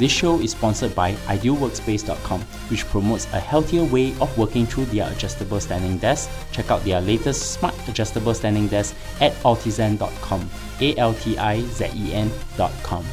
This 0.00 0.10
show 0.10 0.40
is 0.40 0.52
sponsored 0.52 0.94
by 0.94 1.12
idealworkspace.com, 1.28 2.40
which 2.72 2.86
promotes 2.86 3.26
a 3.34 3.38
healthier 3.38 3.84
way 3.84 4.14
of 4.18 4.32
working 4.38 4.64
through 4.64 4.86
their 4.86 5.12
adjustable 5.12 5.60
standing 5.60 5.98
desk. 5.98 6.30
Check 6.52 6.70
out 6.70 6.82
their 6.84 7.02
latest 7.02 7.52
smart 7.52 7.74
adjustable 7.86 8.32
standing 8.32 8.66
desk 8.66 8.96
at 9.20 9.34
altizen.com. 9.44 10.48
A 10.80 10.96
L 10.96 11.12
T 11.12 11.36
I 11.36 11.60
Z 11.60 11.90
E 11.94 12.14
N.com. 12.14 13.04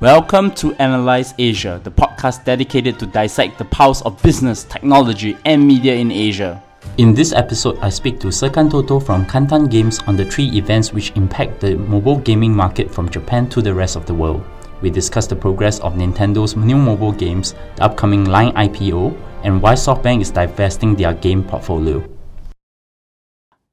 Welcome 0.00 0.50
to 0.54 0.74
Analyse 0.82 1.32
Asia, 1.38 1.80
the 1.84 1.92
podcast 1.92 2.44
dedicated 2.44 2.98
to 2.98 3.06
dissect 3.06 3.58
the 3.58 3.66
pulse 3.66 4.02
of 4.02 4.20
business, 4.20 4.64
technology, 4.64 5.38
and 5.44 5.64
media 5.64 5.94
in 5.94 6.10
Asia. 6.10 6.60
In 6.96 7.14
this 7.14 7.32
episode, 7.32 7.78
I 7.82 7.90
speak 7.90 8.18
to 8.18 8.34
Serkan 8.34 8.68
Toto 8.68 8.98
from 8.98 9.26
Kantan 9.26 9.70
Games 9.70 10.00
on 10.08 10.16
the 10.16 10.24
three 10.24 10.50
events 10.58 10.92
which 10.92 11.12
impact 11.14 11.60
the 11.60 11.76
mobile 11.76 12.18
gaming 12.18 12.52
market 12.52 12.90
from 12.90 13.08
Japan 13.08 13.48
to 13.50 13.62
the 13.62 13.72
rest 13.72 13.94
of 13.94 14.04
the 14.04 14.14
world. 14.14 14.42
We 14.80 14.90
discuss 14.90 15.26
the 15.26 15.34
progress 15.34 15.80
of 15.80 15.94
Nintendo's 15.94 16.56
new 16.56 16.76
mobile 16.76 17.12
games, 17.12 17.54
the 17.76 17.84
upcoming 17.84 18.24
Line 18.24 18.52
IPO, 18.54 19.16
and 19.42 19.60
why 19.60 19.74
SoftBank 19.74 20.22
is 20.22 20.30
divesting 20.30 20.94
their 20.94 21.14
game 21.14 21.42
portfolio. 21.42 22.04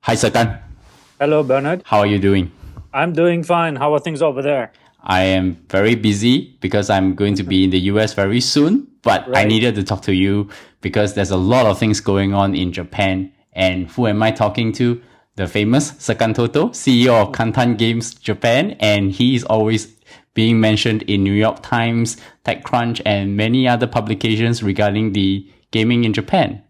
Hi, 0.02 0.16
Serkan. 0.16 0.62
Hello, 1.20 1.44
Bernard. 1.44 1.84
How 1.86 2.00
are 2.00 2.08
you 2.08 2.18
doing? 2.18 2.52
I'm 2.92 3.14
doing 3.14 3.44
fine. 3.44 3.76
How 3.76 3.94
are 3.94 4.00
things 4.00 4.22
over 4.22 4.42
there? 4.42 4.72
I 5.04 5.22
am 5.22 5.58
very 5.70 5.94
busy 5.94 6.58
because 6.60 6.90
I'm 6.90 7.14
going 7.14 7.36
to 7.36 7.44
be 7.44 7.64
in 7.64 7.70
the 7.70 7.80
US 7.92 8.14
very 8.14 8.42
soon, 8.42 8.88
but 9.04 9.30
right. 9.30 9.46
I 9.46 9.48
needed 9.48 9.76
to 9.76 9.84
talk 9.84 10.02
to 10.04 10.14
you 10.14 10.50
because 10.82 11.14
there's 11.14 11.32
a 11.32 11.38
lot 11.38 11.68
of 11.68 11.78
things 11.78 12.00
going 12.00 12.34
on 12.34 12.56
in 12.56 12.72
Japan. 12.72 13.32
And 13.54 13.88
who 13.92 14.08
am 14.08 14.24
I 14.24 14.32
talking 14.32 14.72
to? 14.74 15.02
The 15.36 15.48
famous 15.48 15.92
Serkan 15.92 16.34
Toto, 16.34 16.70
CEO 16.70 17.22
of 17.22 17.34
Kantan 17.34 17.78
Games 17.78 18.16
Japan, 18.16 18.78
and 18.80 19.12
he 19.12 19.36
is 19.36 19.44
always 19.44 19.95
being 20.36 20.60
mentioned 20.60 21.02
in 21.04 21.24
New 21.24 21.34
York 21.34 21.64
Times, 21.64 22.18
TechCrunch, 22.46 23.02
and 23.06 23.36
many 23.36 23.68
other 23.68 23.88
publications 23.88 24.62
regarding 24.62 25.14
the 25.14 25.50
gaming 25.72 26.04
in 26.04 26.14
Japan. 26.14 26.62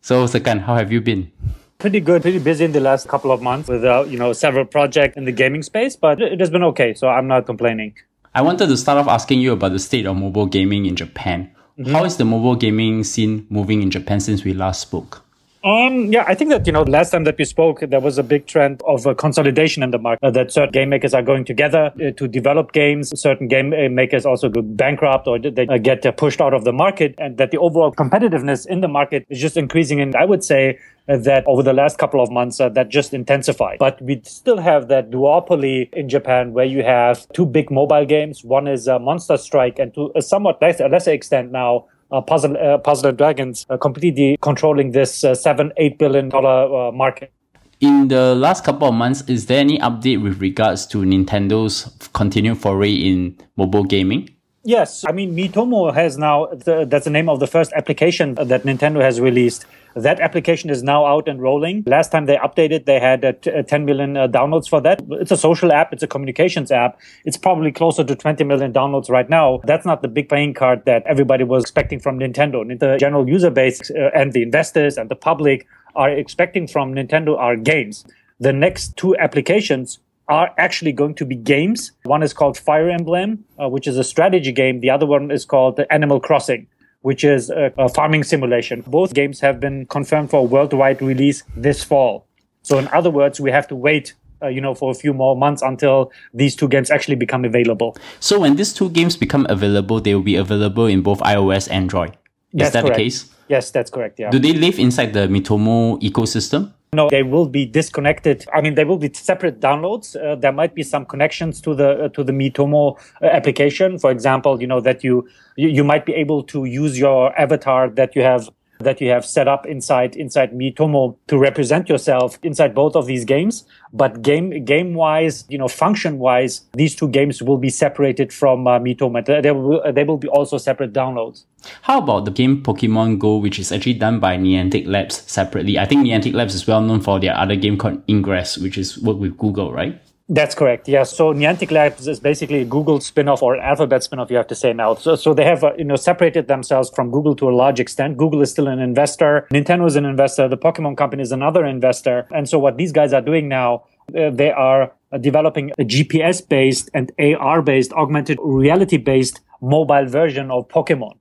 So, 0.00 0.26
Serkan, 0.26 0.60
how 0.60 0.76
have 0.76 0.92
you 0.92 1.00
been? 1.00 1.32
Pretty 1.78 1.98
good, 1.98 2.22
pretty 2.22 2.38
busy 2.38 2.64
in 2.64 2.72
the 2.72 2.80
last 2.80 3.08
couple 3.08 3.32
of 3.32 3.42
months 3.42 3.68
with 3.68 3.84
uh, 3.84 4.04
you 4.06 4.16
know 4.16 4.32
several 4.32 4.64
projects 4.64 5.16
in 5.16 5.24
the 5.24 5.32
gaming 5.32 5.62
space, 5.62 5.96
but 5.96 6.22
it 6.22 6.38
has 6.38 6.50
been 6.50 6.62
okay, 6.62 6.94
so 6.94 7.08
I'm 7.08 7.26
not 7.26 7.46
complaining. 7.46 7.96
I 8.34 8.42
wanted 8.42 8.68
to 8.68 8.76
start 8.76 8.98
off 8.98 9.08
asking 9.08 9.40
you 9.40 9.52
about 9.52 9.72
the 9.72 9.78
state 9.78 10.06
of 10.06 10.16
mobile 10.16 10.46
gaming 10.46 10.86
in 10.86 10.94
Japan. 10.94 11.50
Mm-hmm. 11.78 11.92
How 11.92 12.04
is 12.04 12.16
the 12.16 12.24
mobile 12.24 12.54
gaming 12.54 13.02
scene 13.02 13.46
moving 13.50 13.82
in 13.82 13.90
Japan 13.90 14.20
since 14.20 14.44
we 14.44 14.54
last 14.54 14.80
spoke? 14.80 15.23
Um, 15.64 16.12
yeah, 16.12 16.24
I 16.26 16.34
think 16.34 16.50
that, 16.50 16.66
you 16.66 16.74
know, 16.74 16.82
last 16.82 17.10
time 17.10 17.24
that 17.24 17.38
we 17.38 17.46
spoke, 17.46 17.80
there 17.80 17.98
was 17.98 18.18
a 18.18 18.22
big 18.22 18.46
trend 18.46 18.82
of 18.86 19.06
uh, 19.06 19.14
consolidation 19.14 19.82
in 19.82 19.92
the 19.92 19.98
market, 19.98 20.22
uh, 20.22 20.30
that 20.32 20.52
certain 20.52 20.72
game 20.72 20.90
makers 20.90 21.14
are 21.14 21.22
going 21.22 21.46
together 21.46 21.90
uh, 21.96 22.10
to 22.10 22.28
develop 22.28 22.72
games. 22.72 23.18
Certain 23.18 23.48
game 23.48 23.72
uh, 23.72 23.88
makers 23.88 24.26
also 24.26 24.50
go 24.50 24.60
bankrupt 24.60 25.26
or 25.26 25.38
they 25.38 25.66
uh, 25.68 25.78
get 25.78 26.04
uh, 26.04 26.12
pushed 26.12 26.42
out 26.42 26.52
of 26.52 26.64
the 26.64 26.72
market 26.72 27.14
and 27.16 27.38
that 27.38 27.50
the 27.50 27.56
overall 27.56 27.90
competitiveness 27.90 28.66
in 28.66 28.82
the 28.82 28.88
market 28.88 29.24
is 29.30 29.40
just 29.40 29.56
increasing. 29.56 30.02
And 30.02 30.14
I 30.14 30.26
would 30.26 30.44
say 30.44 30.78
that 31.06 31.44
over 31.46 31.62
the 31.62 31.72
last 31.72 31.96
couple 31.96 32.22
of 32.22 32.30
months, 32.30 32.58
that 32.58 32.88
just 32.90 33.14
intensified. 33.14 33.78
But 33.78 34.02
we 34.02 34.20
still 34.24 34.58
have 34.58 34.88
that 34.88 35.10
duopoly 35.10 35.90
in 35.94 36.10
Japan 36.10 36.52
where 36.52 36.66
you 36.66 36.82
have 36.82 37.26
two 37.32 37.46
big 37.46 37.70
mobile 37.70 38.04
games. 38.04 38.44
One 38.44 38.68
is 38.68 38.86
Monster 38.86 39.38
Strike 39.38 39.78
and 39.78 39.94
to 39.94 40.12
a 40.14 40.20
somewhat 40.20 40.60
lesser, 40.60 40.90
lesser 40.90 41.12
extent 41.12 41.52
now, 41.52 41.86
uh, 42.10 42.20
Puzzle, 42.20 42.56
uh, 42.56 42.78
Puzzle 42.78 43.12
Dragons 43.12 43.66
uh, 43.70 43.76
completely 43.76 44.36
controlling 44.40 44.92
this 44.92 45.24
uh, 45.24 45.34
seven, 45.34 45.72
eight 45.76 45.98
billion 45.98 46.28
dollar 46.28 46.88
uh, 46.88 46.92
market. 46.92 47.32
In 47.80 48.08
the 48.08 48.34
last 48.34 48.64
couple 48.64 48.88
of 48.88 48.94
months, 48.94 49.22
is 49.28 49.46
there 49.46 49.58
any 49.58 49.78
update 49.78 50.22
with 50.22 50.40
regards 50.40 50.86
to 50.86 50.98
Nintendo's 50.98 51.90
continued 52.12 52.58
foray 52.58 52.92
in 52.92 53.36
mobile 53.56 53.84
gaming? 53.84 54.33
Yes, 54.66 55.04
I 55.06 55.12
mean 55.12 55.36
Miitomo 55.36 55.92
has 55.92 56.16
now 56.16 56.46
the, 56.46 56.86
that's 56.88 57.04
the 57.04 57.10
name 57.10 57.28
of 57.28 57.38
the 57.38 57.46
first 57.46 57.70
application 57.74 58.34
that 58.36 58.62
Nintendo 58.62 59.02
has 59.02 59.20
released. 59.20 59.66
That 59.94 60.20
application 60.20 60.70
is 60.70 60.82
now 60.82 61.04
out 61.04 61.28
and 61.28 61.40
rolling. 61.40 61.84
Last 61.86 62.10
time 62.10 62.24
they 62.24 62.36
updated, 62.36 62.86
they 62.86 62.98
had 62.98 63.24
uh, 63.24 63.34
uh, 63.50 63.62
10 63.62 63.84
million 63.84 64.16
uh, 64.16 64.26
downloads 64.26 64.66
for 64.68 64.80
that. 64.80 65.02
It's 65.10 65.30
a 65.30 65.36
social 65.36 65.70
app. 65.70 65.92
It's 65.92 66.02
a 66.02 66.06
communications 66.06 66.72
app. 66.72 66.98
It's 67.26 67.36
probably 67.36 67.70
closer 67.72 68.02
to 68.04 68.16
20 68.16 68.42
million 68.44 68.72
downloads 68.72 69.10
right 69.10 69.28
now. 69.28 69.60
That's 69.64 69.84
not 69.84 70.00
the 70.00 70.08
big 70.08 70.30
playing 70.30 70.54
card 70.54 70.86
that 70.86 71.04
everybody 71.06 71.44
was 71.44 71.62
expecting 71.62 72.00
from 72.00 72.18
Nintendo. 72.18 72.66
The 72.78 72.96
general 72.98 73.28
user 73.28 73.50
base 73.50 73.90
uh, 73.90 74.10
and 74.14 74.32
the 74.32 74.42
investors 74.42 74.96
and 74.96 75.10
the 75.10 75.14
public 75.14 75.66
are 75.94 76.10
expecting 76.10 76.66
from 76.66 76.94
Nintendo 76.94 77.38
are 77.38 77.54
games. 77.54 78.04
The 78.40 78.52
next 78.52 78.96
two 78.96 79.16
applications 79.18 80.00
are 80.28 80.54
actually 80.58 80.92
going 80.92 81.14
to 81.16 81.24
be 81.24 81.36
games. 81.36 81.92
One 82.04 82.22
is 82.22 82.32
called 82.32 82.56
Fire 82.56 82.88
Emblem, 82.88 83.44
uh, 83.58 83.68
which 83.68 83.86
is 83.86 83.98
a 83.98 84.04
strategy 84.04 84.52
game. 84.52 84.80
The 84.80 84.90
other 84.90 85.06
one 85.06 85.30
is 85.30 85.44
called 85.44 85.80
Animal 85.90 86.20
Crossing 86.20 86.66
which 87.04 87.22
is 87.22 87.50
a, 87.50 87.70
a 87.76 87.86
farming 87.86 88.24
simulation. 88.24 88.82
Both 88.86 89.12
games 89.12 89.40
have 89.40 89.60
been 89.60 89.84
confirmed 89.84 90.30
for 90.30 90.46
worldwide 90.46 91.02
release 91.02 91.42
this 91.54 91.84
fall. 91.84 92.26
So 92.62 92.78
in 92.78 92.88
other 92.94 93.10
words, 93.10 93.38
we 93.38 93.50
have 93.50 93.68
to 93.68 93.76
wait 93.76 94.14
uh, 94.42 94.48
you 94.48 94.60
know, 94.60 94.74
for 94.74 94.90
a 94.90 94.94
few 94.94 95.12
more 95.12 95.36
months 95.36 95.62
until 95.62 96.12
these 96.32 96.56
two 96.56 96.68
games 96.68 96.90
actually 96.90 97.16
become 97.16 97.44
available. 97.44 97.96
So 98.20 98.40
when 98.40 98.56
these 98.56 98.72
two 98.72 98.90
games 98.90 99.16
become 99.16 99.46
available, 99.48 100.00
they 100.00 100.14
will 100.14 100.22
be 100.22 100.36
available 100.36 100.86
in 100.86 101.02
both 101.02 101.20
iOS 101.20 101.68
and 101.68 101.84
Android. 101.84 102.16
Is 102.54 102.60
that's 102.60 102.72
that 102.74 102.82
correct. 102.82 102.96
the 102.98 103.02
case? 103.02 103.34
Yes, 103.48 103.70
that's 103.72 103.90
correct. 103.90 104.20
Yeah. 104.20 104.30
Do 104.30 104.38
they 104.38 104.52
live 104.52 104.78
inside 104.78 105.12
the 105.12 105.26
Miitomo 105.26 106.00
ecosystem? 106.00 106.72
No, 106.94 107.10
they 107.10 107.24
will 107.24 107.48
be 107.48 107.66
disconnected. 107.66 108.46
I 108.54 108.60
mean, 108.60 108.76
they 108.76 108.84
will 108.84 108.96
be 108.96 109.12
separate 109.12 109.58
downloads. 109.58 110.14
Uh, 110.14 110.36
there 110.36 110.52
might 110.52 110.76
be 110.76 110.84
some 110.84 111.04
connections 111.04 111.60
to 111.62 111.74
the 111.74 112.04
uh, 112.04 112.08
to 112.10 112.22
the 112.22 112.30
Miitomo 112.30 112.96
uh, 113.20 113.26
application. 113.26 113.98
For 113.98 114.12
example, 114.12 114.60
you 114.60 114.68
know 114.68 114.80
that 114.80 115.02
you, 115.02 115.28
you 115.56 115.68
you 115.68 115.82
might 115.82 116.06
be 116.06 116.14
able 116.14 116.44
to 116.44 116.64
use 116.64 116.96
your 116.96 117.36
avatar 117.36 117.90
that 117.90 118.14
you 118.14 118.22
have 118.22 118.48
that 118.80 119.00
you 119.00 119.10
have 119.10 119.24
set 119.24 119.48
up 119.48 119.66
inside 119.66 120.16
inside 120.16 120.52
Miitomo 120.52 121.16
to 121.28 121.38
represent 121.38 121.88
yourself 121.88 122.38
inside 122.42 122.74
both 122.74 122.96
of 122.96 123.06
these 123.06 123.24
games. 123.24 123.64
But 123.92 124.22
game 124.22 124.64
game 124.64 124.94
wise, 124.94 125.44
you 125.48 125.58
know, 125.58 125.68
function 125.68 126.18
wise, 126.18 126.62
these 126.72 126.94
two 126.96 127.08
games 127.08 127.42
will 127.42 127.58
be 127.58 127.70
separated 127.70 128.32
from 128.32 128.66
uh, 128.66 128.78
Miitomo. 128.78 129.24
They 129.24 129.50
will 129.52 129.92
they 129.92 130.04
will 130.04 130.18
be 130.18 130.28
also 130.28 130.58
separate 130.58 130.92
downloads. 130.92 131.44
How 131.82 131.98
about 131.98 132.24
the 132.24 132.30
game 132.30 132.62
Pokemon 132.62 133.18
Go, 133.18 133.36
which 133.36 133.58
is 133.58 133.72
actually 133.72 133.94
done 133.94 134.20
by 134.20 134.36
Niantic 134.36 134.86
Labs 134.86 135.22
separately? 135.30 135.78
I 135.78 135.86
think 135.86 136.06
Niantic 136.06 136.34
Labs 136.34 136.54
is 136.54 136.66
well 136.66 136.80
known 136.82 137.00
for 137.00 137.18
their 137.18 137.36
other 137.36 137.56
game 137.56 137.78
called 137.78 138.02
Ingress, 138.08 138.58
which 138.58 138.76
is 138.76 138.98
work 138.98 139.18
with 139.18 139.38
Google, 139.38 139.72
right? 139.72 140.00
That's 140.28 140.54
correct. 140.54 140.88
Yeah. 140.88 141.02
So 141.02 141.34
Niantic 141.34 141.70
Labs 141.70 142.08
is 142.08 142.18
basically 142.18 142.62
a 142.62 142.64
Google 142.64 142.98
spinoff 142.98 143.42
or 143.42 143.58
Alphabet 143.58 144.00
spinoff, 144.00 144.30
you 144.30 144.36
have 144.36 144.46
to 144.46 144.54
say 144.54 144.72
now. 144.72 144.94
So, 144.94 145.16
so 145.16 145.34
they 145.34 145.44
have, 145.44 145.62
uh, 145.62 145.74
you 145.76 145.84
know, 145.84 145.96
separated 145.96 146.48
themselves 146.48 146.90
from 146.94 147.10
Google 147.10 147.36
to 147.36 147.50
a 147.50 147.52
large 147.52 147.78
extent. 147.78 148.16
Google 148.16 148.40
is 148.40 148.50
still 148.50 148.66
an 148.66 148.78
investor. 148.78 149.46
Nintendo 149.52 149.86
is 149.86 149.96
an 149.96 150.06
investor. 150.06 150.48
The 150.48 150.56
Pokemon 150.56 150.96
company 150.96 151.22
is 151.22 151.30
another 151.30 151.66
investor. 151.66 152.26
And 152.34 152.48
so 152.48 152.58
what 152.58 152.78
these 152.78 152.90
guys 152.90 153.12
are 153.12 153.20
doing 153.20 153.48
now, 153.48 153.84
uh, 154.18 154.30
they 154.30 154.50
are 154.50 154.94
developing 155.20 155.72
a 155.78 155.84
GPS 155.84 156.48
based 156.48 156.88
and 156.94 157.12
AR 157.18 157.60
based, 157.60 157.92
augmented 157.92 158.38
reality 158.42 158.96
based 158.96 159.42
mobile 159.60 160.06
version 160.06 160.50
of 160.50 160.68
Pokemon. 160.68 161.18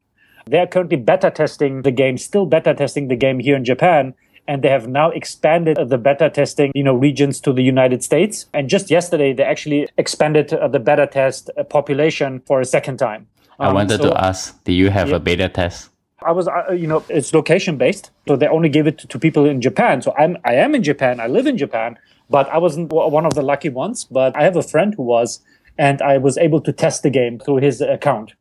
They 0.48 0.60
are 0.60 0.68
currently 0.68 0.98
beta 0.98 1.30
testing 1.30 1.82
the 1.82 1.92
game, 1.92 2.18
still 2.18 2.46
beta 2.46 2.74
testing 2.74 3.10
the 3.10 3.16
game 3.18 3.40
here 3.40 3.58
in 3.58 3.66
Japan 3.66 4.14
and 4.48 4.62
they 4.62 4.70
have 4.70 4.88
now 4.88 5.10
expanded 5.10 5.78
the 5.90 5.98
beta 5.98 6.30
testing, 6.30 6.72
you 6.76 6.84
know, 6.84 6.94
regions 6.94 7.40
to 7.42 7.54
the 7.54 7.64
United 7.64 8.04
States. 8.04 8.46
And 8.54 8.70
just 8.70 8.90
yesterday, 8.90 9.34
they 9.34 9.44
actually 9.44 9.88
expanded 9.98 10.54
uh, 10.54 10.68
the 10.68 10.80
beta 10.80 11.08
test 11.08 11.50
uh, 11.58 11.64
population 11.64 12.42
for 12.46 12.60
a 12.60 12.66
second 12.66 12.98
time. 12.98 13.28
Um, 13.60 13.70
I 13.70 13.74
wanted 13.74 14.02
so, 14.02 14.10
to 14.10 14.24
ask, 14.24 14.62
do 14.64 14.74
you 14.74 14.90
have 14.90 15.10
yeah. 15.10 15.16
a 15.16 15.20
beta 15.20 15.50
test? 15.50 15.90
I 16.26 16.32
was, 16.32 16.48
uh, 16.48 16.72
you 16.72 16.88
know, 16.88 17.04
it's 17.10 17.34
location 17.34 17.78
based, 17.78 18.12
so 18.28 18.36
they 18.36 18.48
only 18.48 18.70
give 18.70 18.88
it 18.88 18.98
to, 19.00 19.08
to, 19.08 19.20
people 19.20 19.46
in 19.46 19.62
Japan. 19.62 20.02
So 20.02 20.14
I'm, 20.18 20.38
I 20.46 20.56
am 20.56 20.74
in 20.74 20.82
Japan. 20.84 21.20
I 21.20 21.28
live 21.28 21.48
in 21.48 21.58
Japan, 21.58 21.98
but 22.30 22.48
I 22.50 22.58
wasn't 22.58 22.92
one 22.92 23.26
of 23.26 23.34
the 23.34 23.42
lucky 23.42 23.70
ones. 23.70 24.06
But 24.06 24.36
I 24.36 24.44
have 24.44 24.56
a 24.56 24.64
friend 24.64 24.94
who 24.96 25.04
was, 25.04 25.42
and 25.78 26.02
I 26.02 26.18
was 26.18 26.38
able 26.38 26.62
to 26.62 26.72
test 26.72 27.04
the 27.04 27.10
game 27.10 27.40
through 27.40 27.58
his 27.58 27.82
account. 27.82 28.34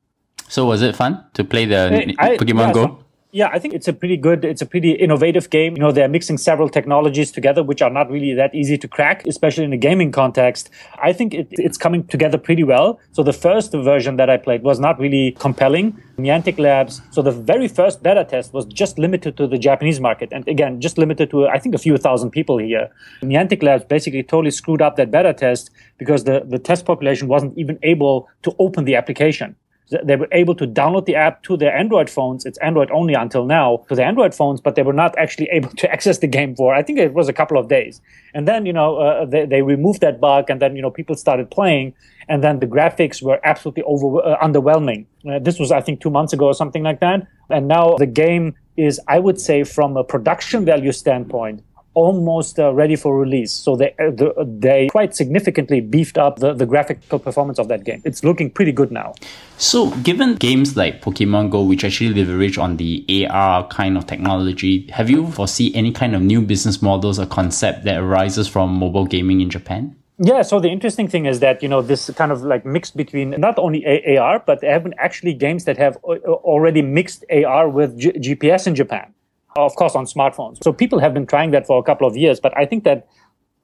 So 0.49 0.67
was 0.67 0.83
it 0.83 0.95
fun 0.95 1.25
to 1.35 1.45
play 1.45 1.65
the 1.65 2.15
I, 2.19 2.37
Pokemon 2.37 2.69
yeah, 2.69 2.73
Go? 2.73 3.05
Yeah, 3.35 3.49
I 3.51 3.59
think 3.59 3.73
it's 3.73 3.89
a 3.89 3.95
pretty 3.95 4.19
good, 4.19 4.45
it's 4.45 4.61
a 4.61 4.67
pretty 4.67 4.91
innovative 4.91 5.49
game. 5.49 5.75
You 5.75 5.81
know, 5.81 5.91
they're 5.91 6.07
mixing 6.07 6.37
several 6.37 6.69
technologies 6.69 7.33
together, 7.33 7.63
which 7.63 7.81
are 7.81 7.89
not 7.89 8.11
really 8.11 8.35
that 8.35 8.55
easy 8.55 8.77
to 8.77 8.87
crack, 8.87 9.27
especially 9.27 9.65
in 9.65 9.73
a 9.73 9.79
gaming 9.79 10.13
context. 10.13 10.69
I 11.03 11.15
think 11.15 11.33
it, 11.33 11.49
it's 11.53 11.79
coming 11.79 12.07
together 12.09 12.37
pretty 12.37 12.63
well. 12.63 13.01
So 13.13 13.23
the 13.23 13.33
first 13.33 13.73
version 13.73 14.17
that 14.17 14.29
I 14.29 14.37
played 14.37 14.63
was 14.63 14.79
not 14.79 14.99
really 14.99 15.33
compelling. 15.39 15.99
Niantic 16.19 16.59
Labs. 16.59 17.01
So 17.11 17.23
the 17.23 17.31
very 17.31 17.69
first 17.69 18.03
beta 18.03 18.23
test 18.23 18.53
was 18.53 18.67
just 18.67 18.99
limited 18.99 19.39
to 19.39 19.47
the 19.47 19.57
Japanese 19.57 19.99
market. 19.99 20.29
And 20.31 20.47
again, 20.47 20.83
just 20.83 20.99
limited 20.99 21.31
to, 21.31 21.49
I 21.49 21.59
think, 21.59 21.75
a 21.75 21.79
few 21.79 21.97
thousand 21.97 22.33
people 22.33 22.59
here. 22.59 22.91
Niantic 23.23 23.63
Labs 23.63 23.87
basically 23.87 24.25
totally 24.25 24.51
screwed 24.51 24.83
up 24.83 24.97
that 24.97 25.11
beta 25.11 25.33
test 25.33 25.71
because 25.97 26.25
the, 26.25 26.43
the 26.47 26.59
test 26.59 26.85
population 26.85 27.29
wasn't 27.29 27.57
even 27.57 27.79
able 27.83 28.29
to 28.43 28.55
open 28.59 28.85
the 28.85 28.95
application. 28.95 29.57
They 30.03 30.17
were 30.17 30.29
able 30.33 30.55
to 30.55 30.67
download 30.67 31.07
the 31.07 31.15
app 31.15 31.43
to 31.45 31.57
their 31.57 31.77
Android 31.77 32.09
phones. 32.09 32.45
It's 32.47 32.59
Android 32.59 32.91
only 32.91 33.15
until 33.15 33.45
now 33.45 33.85
to 33.89 33.95
the 33.95 34.05
Android 34.05 34.35
phones, 34.35 34.61
but 34.61 34.75
they 34.75 34.83
were 34.83 34.93
not 34.93 35.17
actually 35.19 35.47
able 35.53 35.71
to 35.71 35.91
access 35.91 36.19
the 36.19 36.27
game 36.27 36.55
for, 36.55 36.75
I 36.75 36.83
think 36.83 36.99
it 36.99 37.15
was 37.15 37.29
a 37.29 37.33
couple 37.33 37.59
of 37.59 37.69
days. 37.69 38.01
And 38.35 38.47
then, 38.49 38.67
you 38.67 38.73
know, 38.73 38.97
uh, 38.97 39.25
they, 39.25 39.47
they 39.47 39.63
removed 39.63 40.01
that 40.01 40.21
bug 40.21 40.51
and 40.51 40.61
then, 40.61 40.77
you 40.77 40.83
know, 40.83 40.91
people 40.91 41.17
started 41.17 41.51
playing 41.51 41.95
and 42.29 42.43
then 42.43 42.61
the 42.61 42.67
graphics 42.67 43.23
were 43.23 43.41
absolutely 43.45 43.83
over, 43.85 44.25
uh, 44.25 44.39
underwhelming. 44.39 45.07
Uh, 45.29 45.39
this 45.39 45.59
was, 45.59 45.73
I 45.73 45.81
think, 45.81 46.01
two 46.01 46.11
months 46.11 46.33
ago 46.33 46.47
or 46.47 46.55
something 46.55 46.83
like 46.83 47.01
that. 47.01 47.27
And 47.51 47.69
now 47.69 47.97
the 47.97 48.07
game 48.07 48.55
is, 48.77 49.01
I 49.09 49.19
would 49.19 49.41
say, 49.41 49.65
from 49.65 49.97
a 49.97 50.05
production 50.05 50.65
value 50.65 50.93
standpoint, 50.93 51.63
almost 51.95 52.59
uh, 52.59 52.73
ready 52.73 52.97
for 52.97 53.19
release. 53.19 53.53
So 53.53 53.77
they 53.77 53.91
uh, 53.99 54.11
the, 54.11 54.33
they 54.47 54.89
quite 54.89 55.15
significantly 55.15 55.81
beefed 55.81 56.19
up 56.19 56.39
the, 56.39 56.53
the 56.53 56.67
graphical 56.67 57.19
performance 57.19 57.59
of 57.59 57.69
that 57.69 57.85
game. 57.85 58.03
It's 58.05 58.25
looking 58.25 58.51
pretty 58.51 58.73
good 58.73 58.91
now. 58.91 59.15
So 59.59 59.91
given 60.03 60.37
games 60.37 60.77
like 60.77 61.03
Pokemon 61.03 61.51
Go, 61.51 61.63
which 61.63 61.85
actually 61.85 62.15
leverage 62.15 62.59
on 62.59 62.77
the 62.77 63.27
AR 63.31 63.67
kind 63.69 63.97
of 63.97 64.07
technology, 64.07 64.89
have 64.89 65.11
you 65.11 65.31
foresee 65.31 65.75
any 65.75 65.93
kind 65.93 66.15
of 66.15 66.23
new 66.23 66.43
business 66.43 66.83
models 66.83 67.19
or 67.19 67.27
concept 67.27 67.85
that 67.85 67.99
arises 67.99 68.49
from 68.49 68.75
mobile 68.75 69.07
gaming 69.07 69.41
in 69.41 69.51
Japan? 69.51 69.97
Yeah, 70.19 70.43
so 70.43 70.61
the 70.61 70.69
interesting 70.69 71.09
thing 71.09 71.27
is 71.27 71.41
that, 71.41 71.63
you 71.63 71.69
know, 71.69 71.83
this 71.83 72.09
kind 72.11 72.31
of 72.31 72.43
like 72.43 72.65
mix 72.65 72.91
between 72.91 73.31
not 73.31 73.59
only 73.59 73.85
AR, 74.17 74.41
but 74.41 74.61
there 74.61 74.71
have 74.71 74.85
been 74.85 74.95
actually 74.99 75.35
games 75.35 75.65
that 75.65 75.79
have 75.79 75.97
uh, 76.05 76.17
already 76.45 76.83
mixed 76.83 77.25
AR 77.31 77.69
with 77.69 77.99
G- 77.99 78.13
GPS 78.13 78.67
in 78.67 78.75
Japan 78.75 79.13
Uh, 79.57 79.65
of 79.65 79.75
course, 79.77 79.95
on 79.95 80.07
smartphones. 80.07 80.63
So 80.65 80.73
people 80.73 80.99
have 80.99 81.13
been 81.13 81.27
trying 81.27 81.51
that 81.51 81.67
for 81.67 81.79
a 81.79 81.83
couple 81.83 82.07
of 82.07 82.17
years, 82.17 82.41
but 82.41 82.57
I 82.57 82.65
think 82.65 82.85
that 82.85 83.07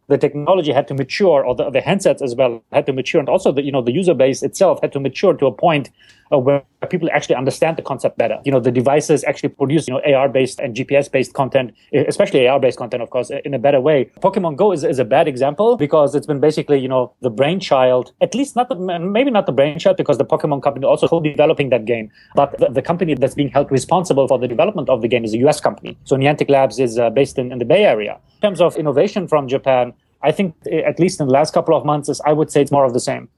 the 0.08 0.18
technology 0.18 0.72
had 0.72 0.88
to 0.88 0.94
mature, 0.94 1.44
or 1.44 1.54
the, 1.54 1.70
the 1.70 1.80
handsets 1.80 2.22
as 2.22 2.34
well 2.34 2.62
had 2.72 2.86
to 2.86 2.92
mature, 2.92 3.20
and 3.20 3.28
also 3.28 3.52
the 3.52 3.62
you 3.62 3.72
know 3.72 3.82
the 3.82 3.92
user 3.92 4.14
base 4.14 4.42
itself 4.42 4.80
had 4.82 4.92
to 4.92 5.00
mature 5.00 5.34
to 5.34 5.46
a 5.46 5.52
point 5.52 5.90
uh, 6.32 6.38
where 6.38 6.62
people 6.90 7.08
actually 7.12 7.34
understand 7.34 7.76
the 7.76 7.82
concept 7.82 8.18
better. 8.18 8.38
You 8.44 8.52
know, 8.52 8.60
the 8.60 8.70
devices 8.70 9.24
actually 9.24 9.50
produce 9.50 9.88
you 9.88 9.94
know 9.94 10.00
AR 10.14 10.28
based 10.28 10.60
and 10.60 10.74
GPS 10.74 11.10
based 11.10 11.34
content, 11.34 11.74
especially 11.92 12.46
AR 12.46 12.60
based 12.60 12.78
content, 12.78 13.02
of 13.02 13.10
course, 13.10 13.30
in 13.30 13.54
a 13.54 13.58
better 13.58 13.80
way. 13.80 14.10
Pokemon 14.20 14.56
Go 14.56 14.72
is, 14.72 14.84
is 14.84 14.98
a 14.98 15.04
bad 15.04 15.28
example 15.28 15.76
because 15.76 16.14
it's 16.14 16.26
been 16.26 16.40
basically 16.40 16.78
you 16.78 16.88
know 16.88 17.12
the 17.20 17.30
brainchild, 17.30 18.12
at 18.20 18.34
least 18.34 18.56
not 18.56 18.68
the 18.68 18.76
maybe 18.76 19.30
not 19.30 19.46
the 19.46 19.52
brainchild 19.52 19.96
because 19.96 20.18
the 20.18 20.24
Pokemon 20.24 20.62
company 20.62 20.86
also 20.86 21.08
co-developing 21.08 21.70
that 21.70 21.84
game, 21.84 22.10
but 22.34 22.58
the, 22.58 22.68
the, 22.68 22.82
company 22.88 23.14
that's 23.14 23.34
being 23.34 23.50
held 23.50 23.70
responsible 23.70 24.26
for 24.26 24.38
the 24.38 24.48
development 24.48 24.88
of 24.88 25.02
the 25.02 25.08
game 25.08 25.24
is 25.24 25.34
a 25.34 25.38
U.S. 25.38 25.60
company. 25.60 25.98
So 26.04 26.16
Niantic 26.16 26.48
Labs 26.48 26.78
is 26.78 26.98
uh, 26.98 27.10
based 27.10 27.38
in, 27.38 27.52
in 27.52 27.58
the 27.58 27.64
Bay 27.64 27.84
Area. 27.84 28.18
In 28.36 28.40
terms 28.40 28.60
of 28.60 28.76
innovation 28.76 29.28
from 29.28 29.46
Japan, 29.46 29.92
I 30.22 30.32
think 30.32 30.54
at 30.72 30.98
least 30.98 31.20
in 31.20 31.26
the 31.26 31.32
last 31.32 31.52
couple 31.52 31.76
of 31.76 31.84
months, 31.84 32.20
I 32.24 32.32
would 32.32 32.50
say 32.50 32.62
it's 32.62 32.72
more 32.72 32.84
of 32.84 32.92
the 32.92 33.00
same. 33.00 33.28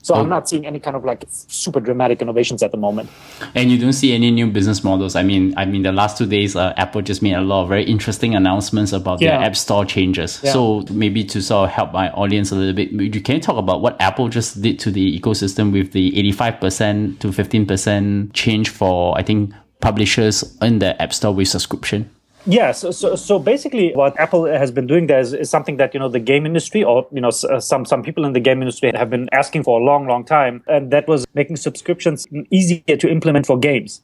So 0.00 0.14
I'm 0.14 0.28
not 0.28 0.48
seeing 0.48 0.64
any 0.64 0.78
kind 0.78 0.96
of 0.96 1.04
like 1.04 1.24
super 1.28 1.80
dramatic 1.80 2.22
innovations 2.22 2.62
at 2.62 2.70
the 2.70 2.76
moment. 2.76 3.10
And 3.54 3.70
you 3.70 3.78
don't 3.78 3.92
see 3.92 4.14
any 4.14 4.30
new 4.30 4.46
business 4.46 4.84
models. 4.84 5.16
I 5.16 5.22
mean, 5.22 5.52
I 5.56 5.64
mean, 5.64 5.82
the 5.82 5.92
last 5.92 6.16
two 6.16 6.26
days, 6.26 6.56
uh, 6.56 6.72
Apple 6.76 7.02
just 7.02 7.20
made 7.20 7.34
a 7.34 7.40
lot 7.40 7.64
of 7.64 7.68
very 7.68 7.84
interesting 7.84 8.34
announcements 8.34 8.92
about 8.92 9.20
yeah. 9.20 9.36
their 9.36 9.46
App 9.46 9.56
Store 9.56 9.84
changes. 9.84 10.40
Yeah. 10.42 10.52
So 10.52 10.84
maybe 10.90 11.24
to 11.24 11.42
sort 11.42 11.68
of 11.68 11.74
help 11.74 11.92
my 11.92 12.10
audience 12.12 12.52
a 12.52 12.54
little 12.54 12.74
bit, 12.74 12.90
you 12.90 13.20
can 13.20 13.34
you 13.36 13.40
talk 13.40 13.58
about 13.58 13.82
what 13.82 14.00
Apple 14.00 14.28
just 14.28 14.62
did 14.62 14.78
to 14.80 14.90
the 14.90 15.18
ecosystem 15.18 15.72
with 15.72 15.92
the 15.92 16.12
85% 16.12 17.18
to 17.18 17.28
15% 17.28 18.32
change 18.32 18.68
for, 18.70 19.18
I 19.18 19.22
think, 19.22 19.52
publishers 19.80 20.56
in 20.62 20.78
the 20.78 21.00
App 21.02 21.12
Store 21.12 21.34
with 21.34 21.48
subscription? 21.48 22.10
Yeah, 22.46 22.72
so, 22.72 22.90
so, 22.90 23.14
so 23.16 23.38
basically, 23.38 23.92
what 23.94 24.18
Apple 24.18 24.46
has 24.46 24.70
been 24.70 24.86
doing 24.86 25.06
there 25.06 25.20
is, 25.20 25.34
is, 25.34 25.50
something 25.50 25.76
that 25.76 25.92
you 25.92 26.00
know 26.00 26.08
the 26.08 26.20
game 26.20 26.46
industry, 26.46 26.82
or 26.82 27.06
you 27.12 27.20
know, 27.20 27.28
uh, 27.28 27.60
some 27.60 27.84
some 27.84 28.02
people 28.02 28.24
in 28.24 28.32
the 28.32 28.40
game 28.40 28.62
industry 28.62 28.90
have 28.94 29.10
been 29.10 29.28
asking 29.32 29.64
for 29.64 29.78
a 29.80 29.84
long, 29.84 30.06
long 30.06 30.24
time, 30.24 30.62
and 30.66 30.90
that 30.90 31.06
was 31.08 31.26
making 31.34 31.56
subscriptions 31.56 32.26
easier 32.50 32.96
to 32.96 33.08
implement 33.08 33.46
for 33.46 33.58
games. 33.58 34.02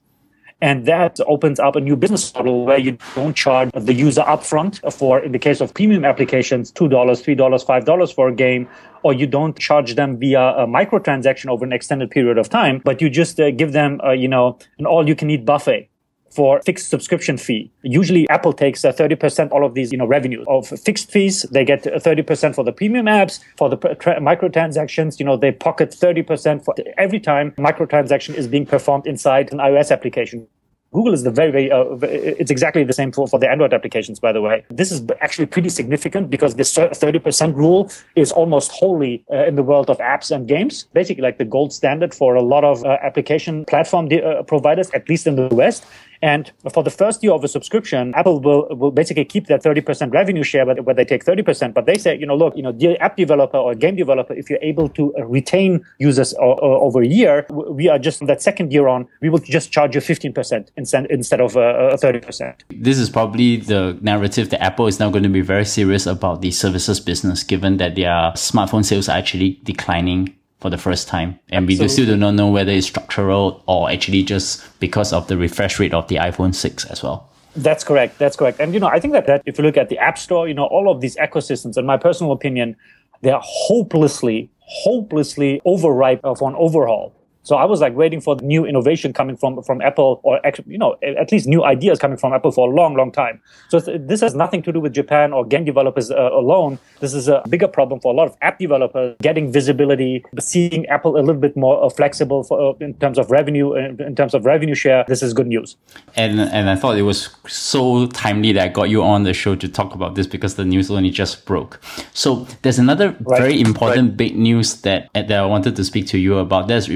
And 0.60 0.86
that 0.86 1.18
opens 1.26 1.58
up 1.60 1.76
a 1.76 1.80
new 1.80 1.96
business 1.96 2.32
model 2.34 2.64
where 2.64 2.78
you 2.78 2.96
don't 3.14 3.34
charge 3.34 3.70
the 3.74 3.92
user 3.92 4.22
upfront 4.22 4.80
for, 4.92 5.18
in 5.20 5.32
the 5.32 5.38
case 5.38 5.60
of 5.60 5.74
premium 5.74 6.04
applications, 6.04 6.72
$2, 6.72 6.88
$3, 6.88 7.36
$5 7.36 8.14
for 8.14 8.28
a 8.28 8.34
game, 8.34 8.68
or 9.02 9.12
you 9.12 9.26
don't 9.26 9.58
charge 9.58 9.94
them 9.94 10.16
via 10.16 10.54
a 10.56 10.66
microtransaction 10.66 11.48
over 11.48 11.64
an 11.64 11.72
extended 11.72 12.10
period 12.10 12.38
of 12.38 12.48
time, 12.48 12.80
but 12.84 13.02
you 13.02 13.10
just 13.10 13.38
uh, 13.40 13.50
give 13.50 13.72
them, 13.72 14.00
uh, 14.02 14.12
you 14.12 14.28
know, 14.28 14.56
an 14.78 14.86
all 14.86 15.06
you 15.06 15.14
can 15.14 15.28
eat 15.28 15.44
buffet 15.44 15.90
for 16.34 16.60
fixed 16.64 16.90
subscription 16.90 17.38
fee. 17.38 17.70
Usually 17.82 18.28
Apple 18.28 18.52
takes 18.52 18.84
uh, 18.84 18.92
30% 18.92 19.52
all 19.52 19.64
of 19.64 19.74
these, 19.74 19.92
you 19.92 19.98
know, 19.98 20.06
revenues 20.06 20.44
of 20.48 20.66
fixed 20.66 21.10
fees. 21.10 21.42
They 21.50 21.64
get 21.64 21.84
30% 21.84 22.54
for 22.54 22.64
the 22.64 22.72
premium 22.72 23.06
apps, 23.06 23.40
for 23.56 23.68
the 23.68 23.76
tra- 23.76 24.20
microtransactions, 24.20 25.18
you 25.18 25.24
know, 25.24 25.36
they 25.36 25.52
pocket 25.52 25.90
30% 25.90 26.64
for 26.64 26.74
every 26.98 27.20
time 27.20 27.52
microtransaction 27.52 28.34
is 28.34 28.48
being 28.48 28.66
performed 28.66 29.06
inside 29.06 29.52
an 29.52 29.58
iOS 29.58 29.90
application. 29.90 30.46
Google 30.94 31.12
is 31.12 31.24
the 31.24 31.30
very, 31.32 31.50
very, 31.50 31.72
uh, 31.72 31.96
it's 32.00 32.52
exactly 32.52 32.84
the 32.84 32.92
same 32.92 33.10
for, 33.10 33.26
for 33.26 33.40
the 33.40 33.50
Android 33.50 33.74
applications, 33.74 34.20
by 34.20 34.32
the 34.32 34.40
way. 34.40 34.64
This 34.70 34.92
is 34.92 35.02
actually 35.20 35.46
pretty 35.46 35.68
significant 35.68 36.30
because 36.30 36.54
this 36.54 36.72
30% 36.72 37.56
rule 37.56 37.90
is 38.14 38.30
almost 38.30 38.70
wholly 38.70 39.24
uh, 39.32 39.44
in 39.44 39.56
the 39.56 39.64
world 39.64 39.90
of 39.90 39.98
apps 39.98 40.30
and 40.30 40.46
games, 40.46 40.84
basically 40.94 41.22
like 41.22 41.38
the 41.38 41.44
gold 41.44 41.72
standard 41.72 42.14
for 42.14 42.36
a 42.36 42.42
lot 42.42 42.62
of 42.62 42.84
uh, 42.84 42.96
application 43.02 43.64
platform 43.64 44.06
de- 44.06 44.24
uh, 44.24 44.44
providers, 44.44 44.88
at 44.90 45.08
least 45.08 45.26
in 45.26 45.34
the 45.34 45.48
West. 45.52 45.84
And 46.24 46.50
for 46.72 46.82
the 46.82 46.90
first 46.90 47.22
year 47.22 47.32
of 47.32 47.44
a 47.44 47.48
subscription, 47.48 48.14
Apple 48.14 48.40
will, 48.40 48.66
will 48.70 48.90
basically 48.90 49.26
keep 49.26 49.46
that 49.48 49.62
30% 49.62 50.10
revenue 50.10 50.42
share 50.42 50.64
where 50.64 50.94
they 50.94 51.04
take 51.04 51.22
30%. 51.22 51.74
But 51.74 51.84
they 51.84 51.98
say, 51.98 52.16
you 52.16 52.24
know, 52.24 52.34
look, 52.34 52.56
you 52.56 52.62
know, 52.62 52.72
dear 52.72 52.96
app 53.00 53.18
developer 53.18 53.58
or 53.58 53.74
game 53.74 53.94
developer, 53.94 54.32
if 54.32 54.48
you're 54.48 54.62
able 54.62 54.88
to 54.88 55.12
retain 55.18 55.84
users 55.98 56.34
over 56.40 57.02
a 57.02 57.06
year, 57.06 57.44
we 57.50 57.90
are 57.90 57.98
just 57.98 58.26
that 58.26 58.40
second 58.40 58.72
year 58.72 58.88
on, 58.88 59.06
we 59.20 59.28
will 59.28 59.38
just 59.38 59.70
charge 59.70 59.94
you 59.94 60.00
15% 60.00 60.68
instead, 60.78 61.06
instead 61.10 61.42
of 61.42 61.58
uh, 61.58 61.94
30%. 62.00 62.54
This 62.70 62.96
is 62.96 63.10
probably 63.10 63.58
the 63.58 63.98
narrative 64.00 64.48
that 64.48 64.62
Apple 64.62 64.86
is 64.86 64.98
now 64.98 65.10
going 65.10 65.24
to 65.24 65.28
be 65.28 65.42
very 65.42 65.66
serious 65.66 66.06
about 66.06 66.40
the 66.40 66.52
services 66.52 67.00
business, 67.00 67.42
given 67.42 67.76
that 67.76 67.96
their 67.96 68.32
smartphone 68.32 68.82
sales 68.82 69.10
are 69.10 69.18
actually 69.18 69.60
declining 69.62 70.34
for 70.60 70.70
the 70.70 70.78
first 70.78 71.08
time. 71.08 71.38
And 71.50 71.64
Absolutely. 71.64 71.84
we 71.84 71.88
still 71.88 72.06
do 72.06 72.16
not 72.16 72.32
know 72.32 72.50
whether 72.50 72.72
it's 72.72 72.86
structural 72.86 73.62
or 73.66 73.90
actually 73.90 74.22
just 74.22 74.62
because 74.80 75.12
of 75.12 75.28
the 75.28 75.36
refresh 75.36 75.78
rate 75.78 75.94
of 75.94 76.08
the 76.08 76.16
iPhone 76.16 76.54
6 76.54 76.86
as 76.86 77.02
well. 77.02 77.28
That's 77.56 77.84
correct. 77.84 78.18
That's 78.18 78.36
correct. 78.36 78.60
And, 78.60 78.74
you 78.74 78.80
know, 78.80 78.88
I 78.88 78.98
think 78.98 79.12
that, 79.12 79.26
that 79.26 79.42
if 79.46 79.58
you 79.58 79.64
look 79.64 79.76
at 79.76 79.88
the 79.88 79.98
App 79.98 80.18
Store, 80.18 80.48
you 80.48 80.54
know, 80.54 80.64
all 80.64 80.90
of 80.90 81.00
these 81.00 81.16
ecosystems, 81.16 81.78
in 81.78 81.86
my 81.86 81.96
personal 81.96 82.32
opinion, 82.32 82.76
they 83.20 83.30
are 83.30 83.42
hopelessly, 83.44 84.50
hopelessly 84.58 85.60
overripe 85.64 86.20
for 86.22 86.48
an 86.48 86.56
overhaul. 86.56 87.14
So 87.44 87.56
I 87.56 87.66
was 87.66 87.80
like 87.80 87.94
waiting 87.94 88.20
for 88.22 88.36
new 88.36 88.64
innovation 88.64 89.12
coming 89.12 89.36
from 89.36 89.62
from 89.62 89.80
Apple, 89.82 90.20
or 90.24 90.40
you 90.66 90.78
know, 90.78 90.96
at 91.02 91.30
least 91.30 91.46
new 91.46 91.62
ideas 91.62 91.98
coming 91.98 92.16
from 92.16 92.32
Apple 92.32 92.50
for 92.50 92.70
a 92.70 92.74
long, 92.74 92.94
long 92.94 93.12
time. 93.12 93.40
So 93.68 93.80
this 93.80 94.22
has 94.22 94.34
nothing 94.34 94.62
to 94.62 94.72
do 94.72 94.80
with 94.80 94.94
Japan 94.94 95.32
or 95.32 95.44
game 95.44 95.64
developers 95.64 96.10
uh, 96.10 96.30
alone. 96.32 96.78
This 97.00 97.12
is 97.12 97.28
a 97.28 97.42
bigger 97.48 97.68
problem 97.68 98.00
for 98.00 98.12
a 98.12 98.16
lot 98.16 98.28
of 98.28 98.36
app 98.40 98.58
developers 98.58 99.16
getting 99.20 99.52
visibility, 99.52 100.24
seeing 100.40 100.86
Apple 100.86 101.18
a 101.18 101.20
little 101.20 101.40
bit 101.40 101.54
more 101.54 101.84
uh, 101.84 101.90
flexible 101.90 102.44
for, 102.44 102.70
uh, 102.70 102.72
in 102.80 102.94
terms 102.94 103.18
of 103.18 103.30
revenue, 103.30 103.72
uh, 103.74 104.06
in 104.06 104.16
terms 104.16 104.32
of 104.32 104.46
revenue 104.46 104.74
share. 104.74 105.04
This 105.06 105.22
is 105.22 105.34
good 105.34 105.46
news. 105.46 105.76
And 106.16 106.40
and 106.40 106.70
I 106.70 106.76
thought 106.76 106.96
it 106.96 107.02
was 107.02 107.28
so 107.46 108.06
timely 108.06 108.52
that 108.52 108.64
I 108.64 108.68
got 108.68 108.88
you 108.88 109.02
on 109.02 109.24
the 109.24 109.34
show 109.34 109.54
to 109.54 109.68
talk 109.68 109.94
about 109.94 110.14
this 110.14 110.26
because 110.26 110.54
the 110.54 110.64
news 110.64 110.90
only 110.90 111.10
just 111.10 111.44
broke. 111.44 111.78
So 112.14 112.46
there's 112.62 112.78
another 112.78 113.14
right. 113.20 113.40
very 113.40 113.60
important 113.60 114.08
right. 114.08 114.16
big 114.16 114.36
news 114.36 114.80
that 114.80 115.10
that 115.12 115.30
I 115.30 115.44
wanted 115.44 115.76
to 115.76 115.84
speak 115.84 116.06
to 116.08 116.18
you 116.18 116.38
about. 116.38 116.68
That's 116.68 116.88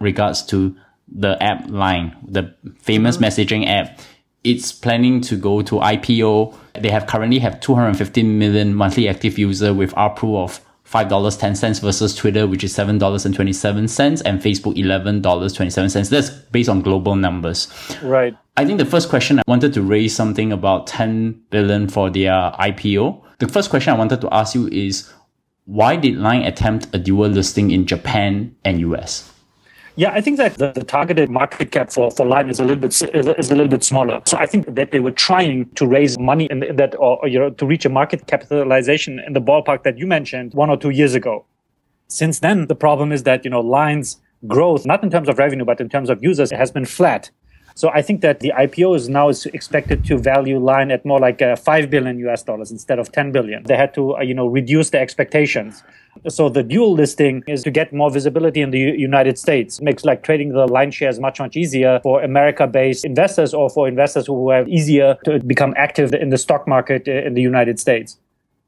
regards 0.00 0.42
to 0.46 0.76
the 1.08 1.40
app 1.42 1.68
line, 1.68 2.16
the 2.26 2.54
famous 2.80 3.16
mm-hmm. 3.16 3.24
messaging 3.24 3.68
app. 3.68 4.00
It's 4.44 4.70
planning 4.70 5.20
to 5.22 5.36
go 5.36 5.60
to 5.62 5.76
IPO. 5.76 6.54
They 6.74 6.90
have 6.90 7.06
currently 7.06 7.40
have 7.40 7.60
215 7.60 8.38
million 8.38 8.74
monthly 8.74 9.08
active 9.08 9.38
user 9.38 9.74
with 9.74 9.92
ARPU 9.94 10.36
of 10.38 10.60
$5.10 10.88 11.80
versus 11.80 12.14
Twitter, 12.14 12.46
which 12.46 12.62
is 12.62 12.72
$7.27, 12.72 14.22
and 14.24 14.40
Facebook 14.40 14.76
$11.27. 14.76 16.10
That's 16.10 16.30
based 16.30 16.68
on 16.68 16.80
global 16.80 17.16
numbers. 17.16 17.68
Right. 18.02 18.36
I 18.56 18.64
think 18.64 18.78
the 18.78 18.86
first 18.86 19.08
question 19.08 19.40
I 19.40 19.42
wanted 19.48 19.74
to 19.74 19.82
raise 19.82 20.14
something 20.14 20.52
about 20.52 20.86
10 20.86 21.42
billion 21.50 21.88
for 21.88 22.08
their 22.08 22.30
IPO. 22.30 23.22
The 23.38 23.48
first 23.48 23.68
question 23.68 23.92
I 23.92 23.98
wanted 23.98 24.20
to 24.20 24.32
ask 24.32 24.54
you 24.54 24.68
is 24.68 25.12
why 25.64 25.96
did 25.96 26.16
Line 26.16 26.42
attempt 26.42 26.86
a 26.94 26.98
dual 26.98 27.28
listing 27.28 27.72
in 27.72 27.86
Japan 27.86 28.54
and 28.64 28.80
US? 28.80 29.32
Yeah, 29.98 30.10
I 30.12 30.20
think 30.20 30.36
that 30.36 30.58
the, 30.58 30.72
the, 30.72 30.84
targeted 30.84 31.30
market 31.30 31.72
cap 31.72 31.90
for, 31.90 32.10
for 32.10 32.26
Line 32.26 32.50
is 32.50 32.60
a 32.60 32.64
little 32.64 32.80
bit 32.80 32.90
is, 33.14 33.50
a 33.50 33.54
little 33.54 33.68
bit 33.68 33.82
smaller. 33.82 34.20
So 34.26 34.36
I 34.36 34.44
think 34.44 34.74
that 34.74 34.90
they 34.90 35.00
were 35.00 35.10
trying 35.10 35.70
to 35.70 35.86
raise 35.86 36.18
money 36.18 36.48
in, 36.50 36.60
that, 36.76 36.94
or, 36.96 37.18
or, 37.22 37.28
you 37.28 37.38
know, 37.38 37.48
to 37.48 37.66
reach 37.66 37.86
a 37.86 37.88
market 37.88 38.26
capitalization 38.26 39.18
in 39.26 39.32
the 39.32 39.40
ballpark 39.40 39.84
that 39.84 39.96
you 39.96 40.06
mentioned 40.06 40.52
one 40.52 40.68
or 40.68 40.76
two 40.76 40.90
years 40.90 41.14
ago. 41.14 41.46
Since 42.08 42.40
then, 42.40 42.66
the 42.66 42.74
problem 42.74 43.10
is 43.10 43.22
that 43.22 43.42
you 43.44 43.50
know 43.50 43.60
Line's 43.60 44.20
growth, 44.46 44.84
not 44.84 45.02
in 45.02 45.10
terms 45.10 45.28
of 45.30 45.38
revenue, 45.38 45.64
but 45.64 45.80
in 45.80 45.88
terms 45.88 46.10
of 46.10 46.22
users, 46.22 46.50
has 46.50 46.70
been 46.70 46.84
flat. 46.84 47.30
So 47.76 47.90
I 47.90 48.00
think 48.00 48.22
that 48.22 48.40
the 48.40 48.54
IPO 48.56 48.96
is 48.96 49.10
now 49.10 49.28
is 49.28 49.44
expected 49.44 50.02
to 50.06 50.16
value 50.16 50.58
Line 50.58 50.90
at 50.90 51.04
more 51.04 51.20
like 51.20 51.42
uh, 51.42 51.56
5 51.56 51.90
billion 51.90 52.18
US 52.20 52.42
dollars 52.42 52.70
instead 52.70 52.98
of 52.98 53.12
10 53.12 53.32
billion. 53.32 53.64
They 53.64 53.76
had 53.76 53.92
to, 53.94 54.16
uh, 54.16 54.22
you 54.22 54.32
know, 54.32 54.46
reduce 54.46 54.88
the 54.88 54.98
expectations. 54.98 55.82
So 56.26 56.48
the 56.48 56.62
dual 56.62 56.94
listing 56.94 57.42
is 57.46 57.62
to 57.64 57.70
get 57.70 57.92
more 57.92 58.10
visibility 58.10 58.62
in 58.62 58.70
the 58.70 58.78
U- 58.78 58.94
United 58.94 59.38
States. 59.38 59.78
It 59.78 59.84
makes 59.84 60.06
like 60.06 60.22
trading 60.22 60.54
the 60.54 60.66
line 60.66 60.90
shares 60.90 61.20
much, 61.20 61.38
much 61.38 61.54
easier 61.54 62.00
for 62.02 62.22
America-based 62.22 63.04
investors 63.04 63.52
or 63.52 63.68
for 63.68 63.86
investors 63.86 64.26
who 64.26 64.48
have 64.48 64.66
easier 64.70 65.18
to 65.26 65.38
become 65.40 65.74
active 65.76 66.14
in 66.14 66.30
the 66.30 66.38
stock 66.38 66.66
market 66.66 67.06
uh, 67.06 67.26
in 67.26 67.34
the 67.34 67.42
United 67.42 67.78
States. 67.78 68.16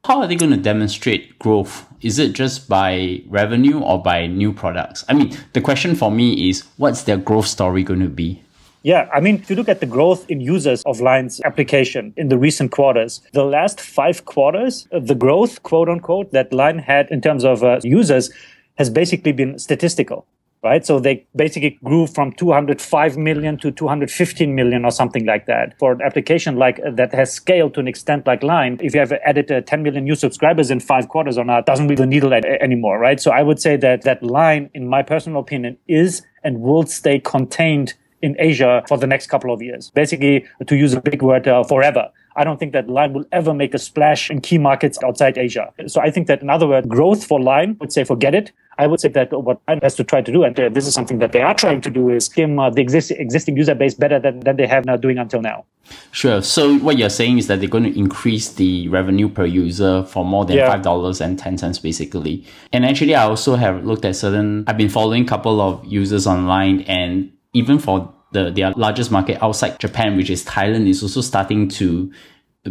How 0.05 0.21
are 0.21 0.27
they 0.27 0.37
going 0.37 0.53
to 0.53 0.59
demonstrate 0.59 1.39
growth? 1.39 1.87
Is 2.03 2.19
it 2.19 2.35
just 2.35 2.69
by 2.69 3.23
revenue 3.27 3.81
or 3.81 4.03
by 4.03 4.27
new 4.27 4.53
products? 4.53 5.03
I 5.09 5.15
mean, 5.15 5.35
the 5.55 5.63
question 5.63 5.97
for 5.97 6.11
me 6.11 6.51
is 6.51 6.65
what's 6.77 7.05
their 7.05 7.17
growth 7.17 7.47
story 7.47 7.83
going 7.83 8.01
to 8.01 8.09
be? 8.09 8.43
Yeah, 8.83 9.09
I 9.13 9.21
mean, 9.21 9.37
if 9.37 9.51
you 9.51 9.57
look 9.57 9.69
at 9.69 9.81
the 9.81 9.87
growth 9.87 10.29
in 10.31 10.41
users 10.41 10.83
of 10.85 11.01
Line's 11.01 11.41
application 11.41 12.15
in 12.17 12.29
the 12.29 12.39
recent 12.39 12.71
quarters, 12.71 13.21
the 13.33 13.45
last 13.45 13.81
five 13.81 14.25
quarters, 14.25 14.87
the 14.93 15.15
growth, 15.15 15.63
quote 15.63 15.89
unquote, 15.89 16.33
that 16.33 16.53
Line 16.53 16.79
had 16.79 17.11
in 17.11 17.21
terms 17.21 17.45
of 17.45 17.65
uh, 17.65 17.81
users 17.83 18.31
has 18.77 18.89
basically 18.89 19.33
been 19.33 19.59
statistical 19.59 20.27
right? 20.63 20.85
So 20.85 20.99
they 20.99 21.27
basically 21.37 21.79
grew 21.85 22.07
from 22.07 22.33
205 22.33 23.17
million 23.17 23.59
to 23.59 23.71
215 23.71 24.55
million 24.55 24.85
or 24.85 24.91
something 24.91 25.25
like 25.25 25.47
that. 25.47 25.79
For 25.79 25.93
an 25.93 26.03
application 26.03 26.57
like 26.57 26.81
uh, 26.85 26.91
that 26.93 27.15
has 27.15 27.33
scaled 27.33 27.75
to 27.75 27.81
an 27.81 27.89
extent 27.89 28.27
like 28.27 28.43
Line, 28.43 28.79
if 28.83 28.95
you 28.95 29.01
have 29.01 29.13
added 29.25 29.51
uh, 29.51 29.61
10 29.61 29.83
million 29.83 30.05
new 30.05 30.15
subscribers 30.15 30.71
in 30.71 30.81
five 30.81 31.09
quarters 31.09 31.39
or 31.39 31.45
not, 31.45 31.67
doesn't 31.67 31.87
move 31.87 31.99
the 31.99 32.07
needle 32.07 32.33
anymore, 32.33 32.99
right? 32.99 33.21
So 33.21 33.31
I 33.31 33.43
would 33.43 33.61
say 33.61 33.77
that 33.77 34.03
that 34.03 34.23
Line, 34.23 34.71
in 34.75 34.89
my 34.89 35.03
personal 35.03 35.41
opinion, 35.41 35.77
is 35.87 36.23
and 36.43 36.61
will 36.61 36.87
stay 36.87 37.19
contained 37.19 37.95
in 38.23 38.37
Asia 38.39 38.83
for 38.89 38.99
the 38.99 39.07
next 39.07 39.29
couple 39.29 39.53
of 39.53 39.63
years. 39.63 39.91
Basically, 39.91 40.45
to 40.67 40.77
use 40.77 40.95
a 40.95 41.01
big 41.01 41.23
word, 41.23 41.47
uh, 41.47 41.65
forever. 41.65 42.11
I 42.37 42.45
don't 42.45 42.61
think 42.61 42.73
that 42.73 42.89
Line 42.89 43.13
will 43.15 43.25
ever 43.33 43.53
make 43.53 43.75
a 43.75 43.79
splash 43.79 44.31
in 44.31 44.41
key 44.41 44.59
markets 44.59 44.97
outside 45.03 45.37
Asia. 45.37 45.73
So 45.89 46.01
I 46.01 46.11
think 46.11 46.29
that, 46.29 46.41
in 46.41 46.49
other 46.49 46.69
words, 46.69 46.87
growth 46.87 47.25
for 47.25 47.41
Line 47.41 47.77
would 47.81 47.93
say 47.93 48.05
forget 48.05 48.33
it. 48.33 48.53
I 48.79 48.87
would 48.87 49.01
say 49.01 49.09
that 49.09 49.33
what 49.33 49.61
Line 49.67 49.81
has 49.83 49.97
to 49.97 50.05
try 50.05 50.23
to 50.23 50.31
do, 50.31 50.45
and 50.45 50.59
uh, 50.59 50.69
this 50.69 50.87
is 50.87 50.95
something 50.95 51.19
that 51.19 51.33
they 51.33 51.43
are 51.43 51.55
trying 51.55 51.81
to 51.81 51.91
do, 51.91 52.11
is 52.11 52.27
skim 52.27 52.61
uh, 52.61 52.71
the 52.71 52.81
exist- 52.81 53.11
existing 53.11 53.57
user 53.57 53.75
base 53.75 53.95
better 53.95 54.21
than, 54.21 54.39
than 54.41 54.57
they 54.57 54.69
have 54.69 54.85
now 54.85 54.97
doing 54.97 55.19
until 55.19 55.43
now. 55.43 55.65
Sure. 56.13 56.41
So 56.41 56.79
what 56.79 56.97
you're 56.97 57.11
saying 57.11 57.39
is 57.39 57.49
that 57.49 57.59
they're 57.59 57.69
going 57.69 57.93
to 57.93 57.99
increase 57.99 58.53
the 58.53 58.87
revenue 58.89 59.29
per 59.29 59.47
user 59.47 60.05
for 60.05 60.25
more 60.25 60.45
than 60.45 60.59
five 60.59 60.83
dollars 60.83 61.21
and 61.21 61.37
ten 61.37 61.59
cents, 61.59 61.81
basically. 61.81 62.47
And 62.73 62.87
actually, 62.87 63.17
I 63.17 63.25
also 63.25 63.57
have 63.57 63.85
looked 63.85 64.05
at 64.05 64.15
certain. 64.15 64.65
I've 64.69 64.77
been 64.77 64.91
following 64.91 65.25
a 65.25 65.27
couple 65.27 65.61
of 65.61 65.85
users 65.85 66.29
online, 66.29 66.83
and 66.83 67.33
even 67.53 67.79
for 67.79 68.15
the 68.33 68.51
their 68.51 68.73
largest 68.73 69.11
market 69.11 69.43
outside 69.43 69.79
Japan, 69.81 70.17
which 70.17 70.31
is 70.31 70.45
Thailand, 70.45 70.89
is 70.89 71.03
also 71.03 71.21
starting 71.21 71.69
to 71.69 72.13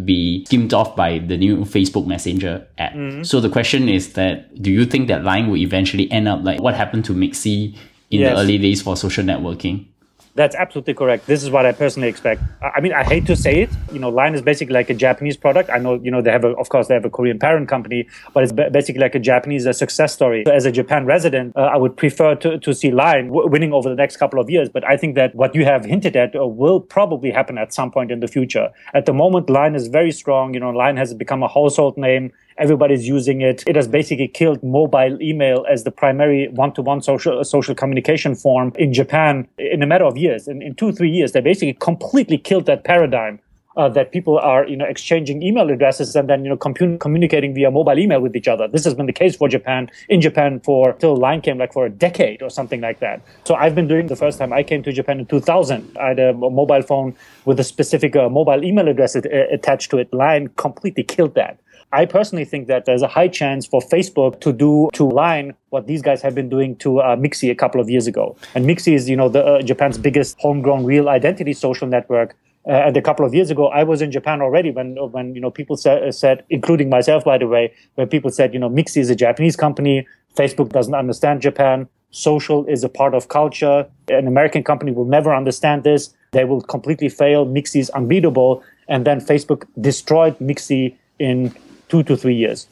be 0.06 0.46
skimmed 0.46 0.74
off 0.74 0.96
by 0.96 1.20
the 1.20 1.38
new 1.38 1.58
Facebook 1.58 2.06
Messenger 2.06 2.68
app. 2.78 2.94
Mm-hmm. 2.94 3.24
So 3.24 3.40
the 3.40 3.50
question 3.50 3.90
is 3.90 4.14
that 4.14 4.62
do 4.62 4.72
you 4.72 4.86
think 4.86 5.08
that 5.08 5.24
line 5.24 5.50
will 5.50 5.58
eventually 5.58 6.12
end 6.12 6.28
up 6.28 6.44
like 6.44 6.62
what 6.62 6.76
happened 6.76 7.06
to 7.06 7.14
Mixi 7.14 7.76
in 8.12 8.22
yes. 8.22 8.34
the 8.34 8.40
early 8.40 8.58
days 8.58 8.82
for 8.82 8.96
social 8.96 9.24
networking? 9.24 9.88
That's 10.38 10.56
absolutely 10.56 10.94
correct. 10.94 11.26
This 11.26 11.42
is 11.42 11.50
what 11.50 11.66
I 11.66 11.72
personally 11.72 12.10
expect. 12.10 12.44
I 12.62 12.80
mean, 12.80 12.94
I 12.94 13.04
hate 13.04 13.26
to 13.26 13.36
say 13.36 13.62
it. 13.64 13.72
You 13.92 13.98
know, 13.98 14.10
Line 14.10 14.36
is 14.36 14.44
basically 14.44 14.76
like 14.76 14.88
a 14.92 14.94
Japanese 14.94 15.36
product. 15.36 15.72
I 15.72 15.80
know, 15.80 15.96
you 15.96 16.12
know, 16.12 16.22
they 16.22 16.32
have, 16.32 16.44
a, 16.44 16.50
of 16.50 16.70
course, 16.70 16.88
they 16.88 16.94
have 16.94 17.06
a 17.06 17.10
Korean 17.10 17.40
parent 17.40 17.68
company, 17.68 18.08
but 18.36 18.44
it's 18.44 18.52
basically 18.52 19.02
like 19.02 19.16
a 19.16 19.20
Japanese 19.20 19.64
success 19.76 20.14
story. 20.14 20.44
So 20.46 20.54
as 20.54 20.66
a 20.66 20.72
Japan 20.72 21.08
resident, 21.08 21.58
uh, 21.58 21.62
I 21.62 21.78
would 21.78 21.98
prefer 21.98 22.36
to, 22.36 22.60
to 22.60 22.74
see 22.76 22.92
Line 22.92 23.30
w- 23.30 23.48
winning 23.50 23.74
over 23.74 23.90
the 23.90 23.96
next 23.96 24.18
couple 24.18 24.40
of 24.40 24.48
years. 24.48 24.70
But 24.70 24.88
I 24.88 24.96
think 24.96 25.16
that 25.16 25.34
what 25.34 25.56
you 25.56 25.66
have 25.66 25.86
hinted 25.86 26.16
at 26.16 26.36
uh, 26.36 26.46
will 26.46 26.82
probably 26.82 27.32
happen 27.32 27.58
at 27.58 27.74
some 27.74 27.90
point 27.90 28.12
in 28.12 28.20
the 28.20 28.28
future. 28.28 28.70
At 28.94 29.08
the 29.08 29.14
moment, 29.14 29.50
Line 29.50 29.74
is 29.74 29.88
very 29.88 30.12
strong. 30.12 30.54
You 30.54 30.60
know, 30.60 30.70
Line 30.70 30.98
has 30.98 31.16
become 31.16 31.42
a 31.42 31.48
household 31.48 31.98
name. 31.98 32.32
Everybody's 32.58 33.08
using 33.08 33.42
it. 33.42 33.64
It 33.68 33.76
has 33.76 33.88
basically 33.88 34.28
killed 34.28 34.64
mobile 34.64 35.22
email 35.22 35.66
as 35.70 35.84
the 35.84 35.92
primary 35.92 36.48
one-to-one 36.50 37.02
social 37.02 37.44
social 37.44 37.76
communication 37.76 38.36
form 38.36 38.74
in 38.76 38.94
Japan 38.94 39.48
in 39.58 39.84
a 39.84 39.86
matter 39.86 40.06
of 40.06 40.18
years. 40.18 40.48
In, 40.48 40.62
in 40.62 40.74
two, 40.74 40.92
three 40.92 41.10
years, 41.12 41.34
they 41.34 41.42
basically 41.42 41.74
completely 41.74 42.38
killed 42.38 42.66
that 42.66 42.84
paradigm. 42.84 43.40
Uh, 43.76 43.88
that 43.88 44.12
people 44.12 44.40
are, 44.40 44.66
you 44.68 44.76
know, 44.76 44.86
exchanging 44.86 45.44
email 45.44 45.70
addresses 45.70 46.16
and 46.16 46.28
then, 46.28 46.44
you 46.44 46.50
know, 46.50 46.58
compu- 46.58 47.00
communicating 47.00 47.54
via 47.54 47.70
mobile 47.70 48.00
email 48.00 48.20
with 48.20 48.36
each 48.36 48.48
other. 48.48 48.68
This 48.68 48.84
has 48.86 48.96
been 48.96 49.06
the 49.06 49.14
case 49.14 49.36
for 49.36 49.48
Japan, 49.48 49.88
in 50.10 50.20
Japan 50.20 50.60
for, 50.62 50.94
till 50.94 51.16
Line 51.16 51.42
came 51.42 51.60
like 51.60 51.74
for 51.74 51.86
a 51.86 51.90
decade 51.92 52.42
or 52.42 52.50
something 52.50 52.82
like 52.82 53.02
that. 53.02 53.22
So 53.44 53.54
I've 53.54 53.76
been 53.76 53.88
doing 53.88 54.08
the 54.08 54.16
first 54.16 54.40
time 54.40 54.52
I 54.52 54.64
came 54.64 54.82
to 54.82 54.92
Japan 54.92 55.20
in 55.20 55.28
2000. 55.28 55.96
I 56.02 56.08
had 56.08 56.20
a, 56.20 56.34
mobile 56.34 56.82
phone 56.82 57.16
with 57.46 57.60
a 57.60 57.64
specific 57.64 58.16
uh, 58.16 58.30
mobile 58.30 58.64
email 58.64 58.88
address 58.88 59.16
it, 59.16 59.28
uh, 59.28 59.54
attached 59.54 59.92
to 59.92 60.00
it. 60.00 60.12
Line 60.12 60.48
completely 60.56 61.04
killed 61.04 61.36
that. 61.36 61.60
I 61.94 62.06
personally 62.06 62.44
think 62.44 62.68
that 62.68 62.86
there's 62.86 63.02
a 63.02 63.08
high 63.08 63.30
chance 63.30 63.66
for 63.66 63.80
Facebook 63.80 64.42
to 64.42 64.52
do 64.52 64.90
to 64.94 65.06
line 65.06 65.54
what 65.70 65.88
these 65.88 66.02
guys 66.02 66.22
have 66.22 66.36
been 66.36 66.50
doing 66.50 66.76
to 66.78 67.00
uh, 67.00 67.16
Mixi 67.16 67.50
a 67.50 67.56
couple 67.56 67.80
of 67.80 67.90
years 67.90 68.08
ago. 68.08 68.36
And 68.56 68.66
Mixi 68.66 68.94
is, 68.94 69.10
you 69.10 69.16
know, 69.16 69.30
the 69.30 69.44
uh, 69.44 69.62
Japan's 69.62 69.98
biggest 69.98 70.38
homegrown 70.40 70.84
real 70.84 71.08
identity 71.08 71.54
social 71.54 71.88
network. 71.88 72.36
Uh, 72.68 72.72
and 72.72 72.98
a 72.98 73.02
couple 73.02 73.26
of 73.26 73.34
years 73.34 73.50
ago, 73.50 73.68
I 73.68 73.84
was 73.84 74.02
in 74.02 74.12
Japan 74.12 74.42
already 74.42 74.72
when, 74.72 74.98
when 75.12 75.34
you 75.34 75.40
know, 75.40 75.50
people 75.50 75.78
said, 75.78 76.14
said, 76.14 76.44
including 76.50 76.90
myself, 76.90 77.24
by 77.24 77.38
the 77.38 77.48
way, 77.48 77.74
where 77.96 78.06
people 78.06 78.32
said, 78.32 78.54
you 78.54 78.60
know, 78.60 78.70
Mixi 78.70 78.98
is 78.98 79.10
a 79.10 79.16
Japanese 79.16 79.56
company. 79.56 80.06
Facebook 80.36 80.70
doesn't 80.74 80.94
understand 80.94 81.42
Japan. 81.42 81.88
Social 82.12 82.66
is 82.66 82.84
a 82.84 82.90
part 82.90 83.14
of 83.14 83.30
culture. 83.30 83.88
An 84.10 84.28
American 84.28 84.64
company 84.66 84.92
will 84.92 85.06
never 85.06 85.34
understand 85.34 85.86
this. 85.86 86.14
They 86.32 86.44
will 86.44 86.62
completely 86.62 87.08
fail. 87.08 87.46
Mixi 87.46 87.80
is 87.80 87.90
unbeatable. 87.92 88.62
And 88.90 89.08
then 89.08 89.22
Facebook 89.22 89.66
destroyed 89.80 90.38
Mixi 90.40 90.98
in 91.20 91.56
two 91.90 92.04
to 92.04 92.18
three 92.18 92.36
years. 92.36 92.68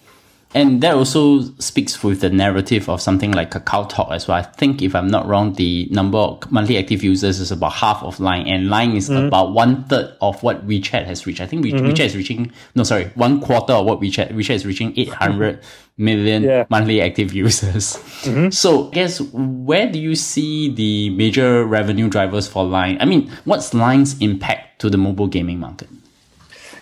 And 0.56 0.80
that 0.82 0.96
also 0.96 1.42
speaks 1.60 2.02
with 2.02 2.22
the 2.22 2.30
narrative 2.30 2.88
of 2.88 3.02
something 3.02 3.34
like 3.34 3.52
Kakao 3.52 3.90
Talk 3.90 4.10
as 4.12 4.26
well. 4.26 4.38
I 4.38 4.42
think, 4.42 4.82
if 4.82 4.96
I'm 4.96 5.08
not 5.08 5.28
wrong, 5.28 5.54
the 5.56 5.86
number 5.92 6.18
of 6.18 6.50
monthly 6.50 6.78
active 6.78 7.04
users 7.04 7.42
is 7.42 7.52
about 7.52 7.74
half 7.74 8.02
of 8.02 8.22
Line, 8.22 8.48
and 8.48 8.70
Line 8.70 8.96
is 8.96 9.10
mm-hmm. 9.10 9.26
about 9.26 9.52
one 9.52 9.84
third 9.84 10.16
of 10.22 10.42
what 10.44 10.66
WeChat 10.66 11.06
has 11.08 11.28
reached. 11.28 11.42
I 11.42 11.46
think 11.46 11.66
mm-hmm. 11.66 11.86
WeChat 11.86 12.06
is 12.06 12.16
reaching, 12.16 12.54
no, 12.74 12.84
sorry, 12.84 13.12
one 13.16 13.42
quarter 13.42 13.74
of 13.74 13.86
what 13.86 14.00
WeChat, 14.00 14.32
WeChat 14.32 14.56
is 14.56 14.66
reaching 14.66 14.98
800 14.98 15.62
million 15.98 16.44
yeah. 16.44 16.66
monthly 16.70 17.02
active 17.02 17.34
users. 17.34 17.98
Mm-hmm. 18.22 18.52
So, 18.52 18.88
I 18.88 18.92
guess, 18.92 19.20
where 19.20 19.92
do 19.92 20.00
you 20.00 20.16
see 20.16 20.74
the 20.74 21.10
major 21.10 21.66
revenue 21.66 22.08
drivers 22.08 22.48
for 22.48 22.64
Line? 22.64 22.98
I 23.02 23.06
mean, 23.06 23.30
what's 23.44 23.74
Line's 23.74 24.18
impact 24.22 24.80
to 24.80 24.90
the 24.90 24.98
mobile 24.98 25.28
gaming 25.28 25.60
market? 25.60 25.90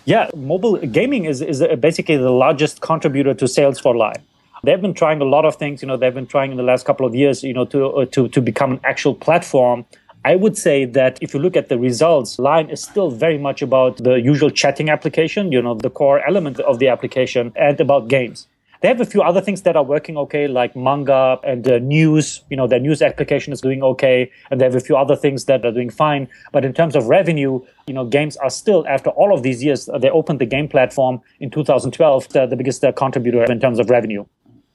Yeah, 0.06 0.28
mobile 0.36 0.76
gaming 0.76 1.24
is, 1.24 1.40
is 1.40 1.64
basically 1.80 2.18
the 2.18 2.30
largest 2.30 2.82
contributor 2.82 3.32
to 3.34 3.48
sales 3.48 3.78
for 3.80 3.96
Line. 3.96 4.22
They've 4.62 4.80
been 4.80 4.94
trying 4.94 5.20
a 5.22 5.24
lot 5.24 5.46
of 5.46 5.56
things. 5.56 5.80
You 5.80 5.88
know, 5.88 5.96
they've 5.96 6.14
been 6.14 6.26
trying 6.26 6.50
in 6.50 6.56
the 6.58 6.62
last 6.62 6.84
couple 6.84 7.06
of 7.06 7.14
years, 7.14 7.42
you 7.42 7.54
know, 7.54 7.64
to 7.66 7.86
uh, 7.86 8.06
to 8.06 8.28
to 8.28 8.40
become 8.40 8.72
an 8.72 8.80
actual 8.84 9.14
platform. 9.14 9.84
I 10.26 10.36
would 10.36 10.56
say 10.56 10.86
that 10.86 11.18
if 11.20 11.34
you 11.34 11.40
look 11.40 11.56
at 11.56 11.68
the 11.68 11.78
results, 11.78 12.38
Line 12.38 12.70
is 12.70 12.82
still 12.82 13.10
very 13.10 13.38
much 13.38 13.60
about 13.62 13.98
the 13.98 14.14
usual 14.14 14.50
chatting 14.50 14.88
application, 14.88 15.52
you 15.52 15.60
know, 15.60 15.74
the 15.74 15.90
core 15.90 16.26
element 16.26 16.60
of 16.60 16.78
the 16.78 16.88
application, 16.88 17.52
and 17.56 17.78
about 17.80 18.08
games. 18.08 18.46
They 18.84 18.88
have 18.88 19.00
a 19.00 19.06
few 19.06 19.22
other 19.22 19.40
things 19.40 19.62
that 19.62 19.76
are 19.76 19.82
working 19.82 20.18
okay, 20.18 20.46
like 20.46 20.76
manga 20.76 21.38
and 21.42 21.66
uh, 21.66 21.78
news. 21.78 22.42
You 22.50 22.58
know, 22.58 22.66
their 22.66 22.78
news 22.78 23.00
application 23.00 23.50
is 23.50 23.62
doing 23.62 23.82
okay, 23.82 24.30
and 24.50 24.60
they 24.60 24.66
have 24.66 24.74
a 24.74 24.80
few 24.80 24.94
other 24.94 25.16
things 25.16 25.46
that 25.46 25.64
are 25.64 25.72
doing 25.72 25.88
fine. 25.88 26.28
But 26.52 26.66
in 26.66 26.74
terms 26.74 26.94
of 26.94 27.06
revenue, 27.06 27.60
you 27.86 27.94
know, 27.94 28.04
games 28.04 28.36
are 28.36 28.50
still, 28.50 28.86
after 28.86 29.08
all 29.08 29.32
of 29.32 29.42
these 29.42 29.64
years, 29.64 29.88
they 30.00 30.10
opened 30.10 30.38
the 30.38 30.44
game 30.44 30.68
platform 30.68 31.22
in 31.40 31.48
2012, 31.50 32.28
the, 32.28 32.44
the 32.44 32.56
biggest 32.56 32.84
uh, 32.84 32.92
contributor 32.92 33.50
in 33.50 33.58
terms 33.58 33.78
of 33.78 33.88
revenue. 33.88 34.26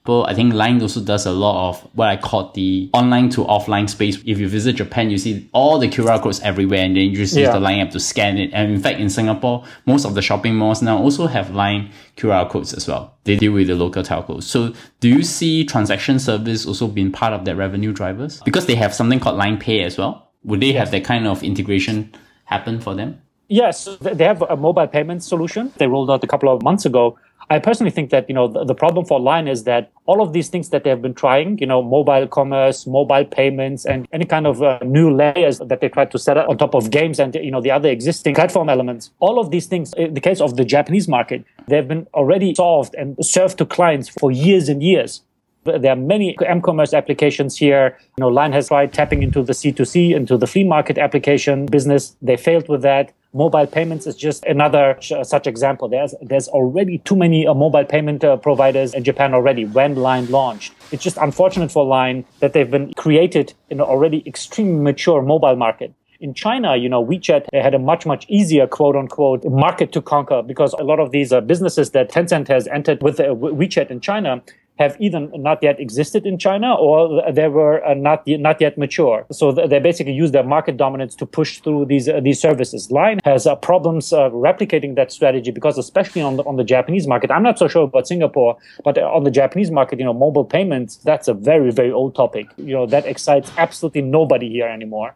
I 0.08 0.34
think 0.34 0.53
Line 0.53 0.82
also 0.82 1.01
does 1.01 1.25
a 1.25 1.32
lot 1.32 1.70
of 1.70 1.82
what 1.96 2.08
I 2.08 2.18
call 2.18 2.51
the 2.53 2.89
online 2.94 3.29
to 3.32 3.44
offline 3.46 3.89
space. 3.89 4.18
If 4.25 4.39
you 4.39 4.48
visit 4.48 4.75
Japan, 4.75 5.12
you 5.12 5.18
see 5.18 5.48
all 5.51 5.77
the 5.77 5.88
QR 5.88 6.22
codes 6.22 6.39
everywhere, 6.41 6.84
and 6.84 6.96
then 6.96 7.03
you 7.03 7.15
just 7.15 7.36
yeah. 7.36 7.46
use 7.46 7.53
the 7.53 7.60
Line 7.60 7.79
app 7.79 7.91
to 7.91 8.00
scan 8.00 8.38
it. 8.38 8.51
And 8.53 8.72
in 8.72 8.79
fact, 8.79 9.00
in 9.00 9.10
Singapore, 9.10 9.63
most 9.86 10.06
of 10.06 10.15
the 10.15 10.22
shopping 10.22 10.56
malls 10.56 10.82
now 10.82 10.98
also 10.98 11.27
have 11.27 11.51
Line 11.51 11.91
QR 12.18 12.50
codes 12.50 12.74
as 12.74 12.88
well. 12.88 13.18
They 13.25 13.36
deal 13.36 13.51
with 13.51 13.68
the 13.68 13.75
local 13.75 14.01
telcos. 14.01 14.44
So, 14.44 14.74
do 15.00 15.10
you 15.10 15.22
see 15.24 15.63
transaction 15.63 16.18
service 16.18 16.65
also 16.65 16.88
being 16.88 17.12
part 17.12 17.34
of 17.34 17.46
that 17.46 17.56
revenue 17.56 17.94
drivers? 17.94 18.41
Because 18.41 18.65
they 18.65 18.75
have 18.75 18.94
something 18.94 19.20
called 19.20 19.38
Line 19.38 19.60
Pay 19.60 19.84
as 19.84 19.98
well. 19.98 20.32
Would 20.44 20.62
they 20.62 20.72
have 20.72 20.89
that 20.91 21.03
kind 21.03 21.27
of 21.27 21.44
integration 21.44 22.12
happen 22.46 22.79
for 22.79 22.96
them? 22.96 23.22
Yes, 23.50 23.89
they 24.00 24.24
have 24.25 24.44
a 24.44 24.56
mobile 24.56 24.88
payment 24.88 25.24
solution 25.24 25.74
they 25.77 25.88
rolled 25.88 26.12
out 26.12 26.24
a 26.24 26.27
couple 26.27 26.53
of 26.53 26.62
months 26.62 26.86
ago 26.86 27.18
I 27.51 27.58
personally 27.58 27.89
think 27.89 28.12
that, 28.12 28.29
you 28.29 28.36
know, 28.36 28.48
the, 28.48 28.63
the, 28.63 28.75
problem 28.75 29.06
for 29.06 29.20
Line 29.20 29.48
is 29.48 29.63
that 29.63 29.91
all 30.06 30.22
of 30.22 30.34
these 30.34 30.50
things 30.50 30.70
that 30.70 30.84
they 30.84 30.89
have 30.91 31.01
been 31.01 31.15
trying, 31.15 31.58
you 31.58 31.65
know, 31.65 31.82
mobile 31.82 32.27
commerce, 32.27 32.86
mobile 32.86 33.25
payments, 33.25 33.86
and 33.86 34.08
any 34.13 34.25
kind 34.25 34.46
of 34.46 34.62
uh, 34.62 34.77
new 34.86 35.12
layers 35.12 35.58
that 35.58 35.82
they 35.82 35.89
try 35.89 36.06
to 36.06 36.20
set 36.20 36.38
up 36.38 36.48
on 36.48 36.60
top 36.60 36.75
of 36.75 36.91
games 36.91 37.20
and, 37.20 37.34
you 37.34 37.50
know, 37.50 37.60
the 37.60 37.72
other 37.72 37.89
existing 37.89 38.36
platform 38.36 38.70
elements, 38.70 39.10
all 39.20 39.39
of 39.39 39.50
these 39.50 39.65
things, 39.65 39.94
in 39.98 40.13
the 40.13 40.22
case 40.22 40.41
of 40.41 40.58
the 40.58 40.63
Japanese 40.63 41.08
market, 41.08 41.44
they've 41.68 41.88
been 41.88 42.06
already 42.13 42.53
solved 42.53 42.94
and 42.94 43.18
served 43.25 43.58
to 43.58 43.65
clients 43.65 44.10
for 44.10 44.32
years 44.32 44.70
and 44.70 44.84
years. 44.84 45.24
There 45.63 45.91
are 45.91 45.96
many 45.96 46.38
m-commerce 46.46 46.94
applications 46.94 47.58
here. 47.58 47.98
You 48.18 48.22
know, 48.22 48.27
Line 48.27 48.53
has 48.53 48.68
tried 48.68 48.94
tapping 48.94 49.24
into 49.24 49.44
the 49.44 49.53
C2C, 49.53 50.15
into 50.15 50.38
the 50.38 50.48
flea 50.48 50.63
market 50.63 50.98
application 50.98 51.65
business. 51.65 52.15
They 52.22 52.38
failed 52.38 52.70
with 52.70 52.84
that. 52.84 53.12
Mobile 53.33 53.67
payments 53.67 54.07
is 54.07 54.15
just 54.15 54.43
another 54.45 54.98
such 55.01 55.45
example. 55.45 55.88
There's 55.88 56.15
there's 56.19 56.48
already 56.48 56.98
too 57.00 57.15
many 57.15 57.45
uh, 57.45 57.53
mobile 57.53 57.86
payment 57.86 58.24
uh, 58.24 58.38
providers 58.38 58.95
in 58.95 59.03
Japan 59.03 59.36
already 59.36 59.65
when 59.65 59.95
Line 59.95 60.25
launched. 60.31 60.74
It's 60.91 61.03
just 61.03 61.17
unfortunate 61.17 61.71
for 61.71 61.86
Line 61.86 62.25
that 62.39 62.53
they've 62.53 62.71
been 62.71 62.91
created 62.95 63.53
in 63.69 63.79
an 63.79 63.86
already 63.86 64.24
extremely 64.25 64.81
mature 64.81 65.21
mobile 65.21 65.55
market. 65.55 65.93
In 66.19 66.33
China, 66.33 66.75
you 66.75 66.89
know, 66.89 67.05
WeChat 67.05 67.45
had 67.53 67.75
a 67.75 67.79
much, 67.79 68.05
much 68.07 68.25
easier 68.29 68.65
quote 68.65 68.95
unquote 68.95 69.45
market 69.45 69.91
to 69.91 70.01
conquer 70.01 70.41
because 70.41 70.74
a 70.74 70.83
lot 70.83 71.00
of 71.00 71.12
these 71.12 71.31
uh, 71.31 71.39
businesses 71.39 71.91
that 71.91 72.12
Tencent 72.12 72.48
has 72.48 72.67
entered 72.67 73.03
with 73.03 73.19
uh, 73.19 73.25
WeChat 73.25 73.91
in 73.91 74.01
China 74.01 74.41
have 74.79 74.95
either 75.00 75.19
not 75.36 75.62
yet 75.62 75.79
existed 75.79 76.25
in 76.25 76.38
China 76.38 76.74
or 76.74 77.21
they 77.31 77.48
were 77.48 77.86
uh, 77.86 77.93
not 77.93 78.25
yet, 78.25 78.39
not 78.39 78.62
yet 78.62 78.77
mature. 78.77 79.25
So 79.31 79.51
they 79.51 79.79
basically 79.79 80.13
use 80.13 80.31
their 80.31 80.43
market 80.43 80.77
dominance 80.77 81.15
to 81.15 81.25
push 81.25 81.59
through 81.59 81.86
these 81.86 82.07
uh, 82.07 82.19
these 82.21 82.39
services. 82.39 82.89
Line 82.89 83.19
has 83.25 83.45
uh, 83.45 83.55
problems 83.55 84.12
replicating 84.12 84.95
that 84.95 85.12
strategy 85.12 85.51
because 85.51 85.77
especially 85.77 86.21
on 86.21 86.38
the 86.38 86.43
on 86.43 86.55
the 86.55 86.63
Japanese 86.63 87.07
market, 87.07 87.29
I'm 87.31 87.43
not 87.43 87.59
so 87.59 87.67
sure 87.67 87.83
about 87.83 88.07
Singapore, 88.07 88.57
but 88.83 88.98
on 88.98 89.24
the 89.24 89.31
Japanese 89.31 89.69
market, 89.69 90.00
you 90.00 90.05
know, 90.05 90.13
mobile 90.13 90.45
payments 90.45 90.98
that's 90.98 91.27
a 91.27 91.33
very 91.33 91.71
very 91.71 91.91
old 91.91 92.15
topic. 92.15 92.48
You 92.57 92.74
know 92.74 92.86
that 92.88 93.05
excites 93.05 93.51
absolutely 93.57 94.01
nobody 94.01 94.50
here 94.50 94.67
anymore. 94.67 95.15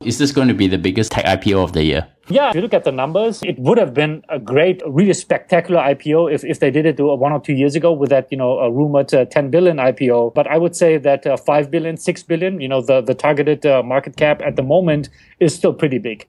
Is 0.00 0.18
this 0.18 0.32
going 0.32 0.48
to 0.48 0.54
be 0.54 0.66
the 0.66 0.78
biggest 0.78 1.12
tech 1.12 1.24
IPO 1.24 1.62
of 1.62 1.72
the 1.72 1.84
year? 1.84 2.06
Yeah, 2.28 2.48
if 2.48 2.54
you 2.54 2.62
look 2.62 2.72
at 2.72 2.84
the 2.84 2.92
numbers, 2.92 3.42
it 3.42 3.58
would 3.58 3.76
have 3.76 3.92
been 3.92 4.24
a 4.30 4.38
great, 4.38 4.80
really 4.86 5.12
spectacular 5.12 5.80
IPO 5.80 6.32
if, 6.32 6.42
if 6.42 6.58
they 6.58 6.70
did 6.70 6.86
it 6.86 6.98
one 6.98 7.32
or 7.32 7.40
two 7.40 7.52
years 7.52 7.74
ago 7.74 7.92
with 7.92 8.08
that, 8.10 8.28
you 8.30 8.38
know, 8.38 8.58
a 8.60 8.70
rumored 8.70 9.12
uh, 9.12 9.26
10 9.26 9.50
billion 9.50 9.76
IPO. 9.76 10.34
But 10.34 10.46
I 10.46 10.56
would 10.56 10.74
say 10.74 10.96
that 10.96 11.26
uh, 11.26 11.36
5 11.36 11.70
billion, 11.70 11.96
6 11.98 12.22
billion, 12.22 12.60
you 12.60 12.68
know, 12.68 12.80
the, 12.80 13.02
the 13.02 13.14
targeted 13.14 13.66
uh, 13.66 13.82
market 13.82 14.16
cap 14.16 14.40
at 14.40 14.56
the 14.56 14.62
moment 14.62 15.10
is 15.38 15.54
still 15.54 15.74
pretty 15.74 15.98
big. 15.98 16.26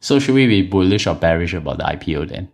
So 0.00 0.18
should 0.18 0.34
we 0.34 0.48
be 0.48 0.62
bullish 0.62 1.06
or 1.06 1.14
bearish 1.14 1.54
about 1.54 1.78
the 1.78 1.84
IPO 1.84 2.28
then? 2.28 2.48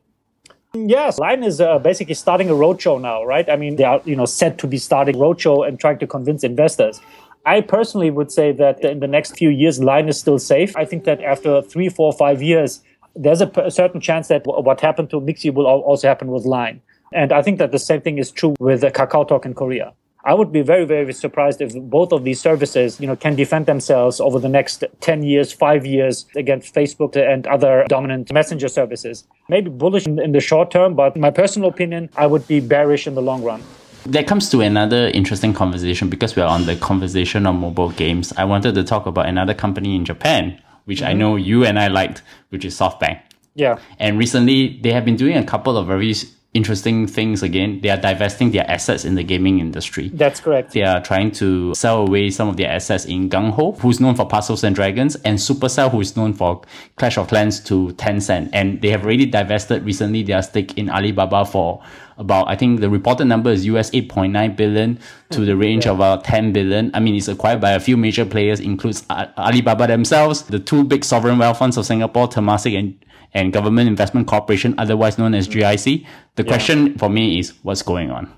Yes, 0.75 1.19
Line 1.19 1.43
is 1.43 1.63
uh, 1.63 1.79
basically 1.79 2.15
starting 2.15 2.51
a 2.51 2.53
roadshow 2.53 3.01
now, 3.01 3.25
right? 3.25 3.49
I 3.49 3.57
mean, 3.57 3.77
they 3.77 3.85
are, 3.85 4.03
you 4.05 4.15
know, 4.15 4.27
set 4.27 4.59
to 4.59 4.67
be 4.67 4.77
starting 4.77 5.15
roadshow 5.15 5.67
and 5.67 5.81
trying 5.81 5.99
to 6.01 6.07
convince 6.07 6.45
investors. 6.45 7.01
I 7.49 7.63
personally 7.63 8.11
would 8.11 8.31
say 8.31 8.53
that 8.53 8.85
in 8.85 9.01
the 9.01 9.07
next 9.07 9.39
few 9.39 9.49
years, 9.49 9.81
Line 9.81 10.07
is 10.11 10.21
still 10.21 10.39
safe. 10.39 10.77
I 10.77 10.85
think 10.85 11.05
that 11.05 11.23
after 11.23 11.63
three, 11.63 11.89
four, 11.89 12.13
five 12.13 12.43
years, 12.43 12.83
there's 13.17 13.41
a, 13.41 13.71
certain 13.71 14.03
chance 14.03 14.29
that 14.29 14.43
what 14.45 14.83
happened 14.83 15.09
to 15.11 15.21
Mixi 15.21 15.53
will 15.53 15.67
also 15.67 16.07
happen 16.07 16.29
with 16.29 16.45
Line. 16.45 16.83
And 17.11 17.33
I 17.33 17.41
think 17.41 17.59
that 17.59 17.73
the 17.73 17.79
same 17.79 18.03
thing 18.03 18.19
is 18.19 18.31
true 18.31 18.55
with 18.61 18.85
uh, 18.85 18.91
KakaoTalk 18.91 19.47
in 19.47 19.55
Korea. 19.55 19.95
I 20.27 20.35
would 20.35 20.53
be 20.53 20.61
very, 20.61 20.85
very 20.85 21.15
surprised 21.15 21.63
if 21.63 21.73
both 21.75 22.13
of 22.13 22.23
these 22.23 22.39
services, 22.39 23.01
you 23.01 23.07
know, 23.07 23.17
can 23.17 23.35
defend 23.35 23.65
themselves 23.65 24.21
over 24.21 24.39
the 24.39 24.51
next 24.51 24.85
10 25.01 25.23
years, 25.23 25.51
five 25.51 25.87
years 25.87 26.27
against 26.37 26.75
Facebook 26.75 27.17
and 27.17 27.47
other 27.47 27.87
dominant 27.89 28.31
messenger 28.31 28.69
services. 28.69 29.27
Maybe 29.49 29.71
bullish 29.71 30.07
in 30.07 30.33
the 30.33 30.41
short 30.41 30.71
term, 30.71 30.95
but 30.95 31.17
my 31.17 31.31
personal 31.31 31.71
opinion, 31.71 32.11
I 32.15 32.27
would 32.27 32.47
be 32.47 32.61
bearish 32.61 33.07
in 33.07 33.15
the 33.15 33.23
long 33.23 33.43
run. 33.43 33.63
That 34.07 34.27
comes 34.27 34.49
to 34.51 34.61
another 34.61 35.09
interesting 35.09 35.53
conversation 35.53 36.09
because 36.09 36.37
we're 36.37 36.45
on 36.45 36.67
the 36.67 36.77
conversation 36.77 37.47
of 37.47 37.55
mobile 37.55 37.91
games. 37.91 38.33
I 38.37 38.45
wanted 38.45 38.75
to 38.75 38.85
talk 38.85 39.07
about 39.07 39.27
another 39.27 39.55
company 39.55 39.95
in 39.95 40.05
Japan, 40.05 40.61
which 40.85 41.01
mm-hmm. 41.01 41.09
I 41.09 41.13
know 41.13 41.37
you 41.37 41.65
and 41.65 41.79
I 41.79 41.89
liked, 41.89 42.23
which 42.51 42.65
is 42.65 42.79
SoftBank. 42.79 43.21
Yeah. 43.55 43.79
And 43.99 44.19
recently, 44.19 44.79
they 44.83 44.93
have 44.93 45.05
been 45.05 45.17
doing 45.17 45.37
a 45.37 45.45
couple 45.45 45.77
of 45.77 45.87
very 45.87 46.15
interesting 46.55 47.07
things 47.07 47.43
again. 47.43 47.81
They 47.81 47.91
are 47.91 47.97
divesting 47.97 48.53
their 48.53 48.69
assets 48.71 49.05
in 49.05 49.15
the 49.15 49.23
gaming 49.23 49.61
industry. 49.61 50.09
That's 50.09 50.41
correct. 50.41 50.73
They 50.73 50.83
are 50.83 51.03
trying 51.03 51.33
to 51.33 51.75
sell 51.75 52.07
away 52.07 52.31
some 52.31 52.49
of 52.49 52.57
their 52.57 52.71
assets 52.71 53.05
in 53.05 53.29
Gung 53.29 53.51
Ho, 53.51 53.73
who's 53.73 54.01
known 54.01 54.15
for 54.15 54.27
Puzzles 54.27 54.65
and 54.65 54.75
Dragons, 54.75 55.17
and 55.17 55.39
Supercell, 55.39 55.91
who 55.91 56.01
is 56.01 56.17
known 56.17 56.33
for 56.33 56.63
Clash 56.97 57.19
of 57.19 57.29
Clans 57.29 57.61
to 57.65 57.89
Tencent. 57.95 58.51
And 58.53 58.81
they 58.81 58.89
have 58.91 59.05
already 59.05 59.27
divested 59.27 59.85
recently 59.85 60.23
their 60.23 60.43
stake 60.43 60.79
in 60.79 60.89
Alibaba 60.89 61.45
for 61.45 61.83
about, 62.19 62.49
I 62.49 62.57
think 62.57 62.81
the 62.81 62.91
reported 62.91 63.25
number 63.27 63.51
is 63.51 63.65
US 63.67 63.91
8.9 63.91 64.57
billion 64.57 64.99
to 65.31 65.41
the 65.41 65.57
range 65.57 65.87
yeah. 65.87 65.93
of 65.93 65.99
about 65.99 66.25
10 66.25 66.53
billion. 66.53 66.91
I 66.95 67.01
mean, 67.01 67.15
it's 67.15 67.29
acquired 67.29 67.61
by 67.61 67.73
a 67.73 67.81
few 67.81 67.97
major 67.97 68.25
players, 68.25 68.61
includes 68.61 69.05
Alibaba 69.09 69.87
themselves, 69.87 70.43
the 70.43 70.59
two 70.59 70.85
big 70.85 71.05
sovereign 71.05 71.39
wealth 71.39 71.59
funds 71.59 71.77
of 71.77 71.87
Singapore, 71.87 72.29
Temasek 72.29 72.79
and 72.79 72.99
and 73.35 73.53
Government 73.53 73.89
Investment 73.89 74.27
Corporation, 74.27 74.75
otherwise 74.79 75.19
known 75.19 75.35
as 75.35 75.49
GIC. 75.49 76.07
The 76.37 76.43
yeah. 76.43 76.49
question 76.49 76.97
for 76.97 77.11
me 77.11 77.39
is 77.39 77.53
what's 77.63 77.83
going 77.83 78.11
on? 78.11 78.33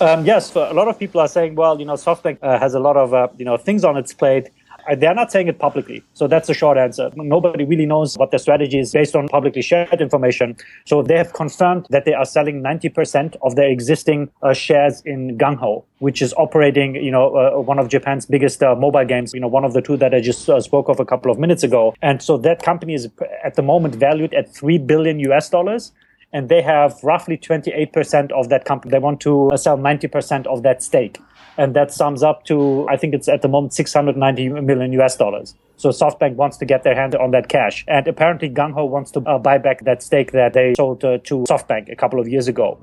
Um, 0.00 0.24
yes, 0.26 0.54
a 0.54 0.72
lot 0.72 0.88
of 0.88 0.98
people 0.98 1.20
are 1.20 1.28
saying, 1.28 1.54
well, 1.54 1.78
you 1.78 1.86
know, 1.86 1.94
SoftBank 1.94 2.38
uh, 2.42 2.58
has 2.58 2.74
a 2.74 2.80
lot 2.80 2.96
of, 2.96 3.14
uh, 3.14 3.28
you 3.38 3.44
know, 3.44 3.56
things 3.56 3.84
on 3.84 3.96
its 3.96 4.12
plate. 4.12 4.50
They're 4.94 5.14
not 5.14 5.32
saying 5.32 5.48
it 5.48 5.58
publicly. 5.58 6.02
So 6.14 6.28
that's 6.28 6.46
the 6.46 6.54
short 6.54 6.78
answer. 6.78 7.10
Nobody 7.16 7.64
really 7.64 7.86
knows 7.86 8.16
what 8.16 8.30
their 8.30 8.38
strategy 8.38 8.78
is 8.78 8.92
based 8.92 9.16
on 9.16 9.28
publicly 9.28 9.62
shared 9.62 10.00
information. 10.00 10.56
So 10.84 11.02
they 11.02 11.16
have 11.16 11.32
confirmed 11.32 11.86
that 11.90 12.04
they 12.04 12.14
are 12.14 12.24
selling 12.24 12.62
90% 12.62 13.36
of 13.42 13.56
their 13.56 13.68
existing 13.68 14.30
uh, 14.42 14.52
shares 14.52 15.02
in 15.04 15.36
Gung 15.38 15.56
Ho, 15.56 15.84
which 15.98 16.22
is 16.22 16.32
operating, 16.34 16.94
you 16.96 17.10
know, 17.10 17.36
uh, 17.36 17.60
one 17.60 17.78
of 17.78 17.88
Japan's 17.88 18.26
biggest 18.26 18.62
uh, 18.62 18.74
mobile 18.74 19.04
games, 19.04 19.32
you 19.34 19.40
know, 19.40 19.48
one 19.48 19.64
of 19.64 19.72
the 19.72 19.82
two 19.82 19.96
that 19.96 20.14
I 20.14 20.20
just 20.20 20.48
uh, 20.48 20.60
spoke 20.60 20.88
of 20.88 21.00
a 21.00 21.04
couple 21.04 21.30
of 21.30 21.38
minutes 21.38 21.62
ago. 21.62 21.94
And 22.02 22.22
so 22.22 22.36
that 22.38 22.62
company 22.62 22.94
is 22.94 23.08
at 23.44 23.54
the 23.54 23.62
moment 23.62 23.94
valued 23.96 24.34
at 24.34 24.54
3 24.54 24.78
billion 24.78 25.18
US 25.20 25.50
dollars 25.50 25.92
and 26.32 26.48
they 26.48 26.60
have 26.62 26.98
roughly 27.02 27.38
28% 27.38 28.32
of 28.32 28.48
that 28.48 28.64
company. 28.64 28.90
They 28.90 28.98
want 28.98 29.20
to 29.22 29.48
uh, 29.48 29.56
sell 29.56 29.78
90% 29.78 30.46
of 30.46 30.62
that 30.64 30.82
stake. 30.82 31.18
And 31.58 31.74
that 31.74 31.92
sums 31.92 32.22
up 32.22 32.44
to, 32.46 32.86
I 32.88 32.96
think 32.96 33.14
it's 33.14 33.28
at 33.28 33.42
the 33.42 33.48
moment 33.48 33.74
690 33.74 34.48
million 34.60 34.92
US 35.00 35.16
dollars. 35.16 35.54
So 35.76 35.90
SoftBank 35.90 36.36
wants 36.36 36.56
to 36.58 36.64
get 36.64 36.82
their 36.82 36.94
hand 36.94 37.14
on 37.14 37.30
that 37.32 37.48
cash. 37.48 37.84
And 37.86 38.06
apparently 38.08 38.48
Gung 38.48 38.72
Ho 38.72 38.84
wants 38.84 39.10
to 39.12 39.20
uh, 39.20 39.38
buy 39.38 39.58
back 39.58 39.84
that 39.84 40.02
stake 40.02 40.32
that 40.32 40.54
they 40.54 40.74
sold 40.76 41.04
uh, 41.04 41.18
to 41.24 41.44
SoftBank 41.48 41.90
a 41.90 41.96
couple 41.96 42.18
of 42.18 42.28
years 42.28 42.48
ago. 42.48 42.78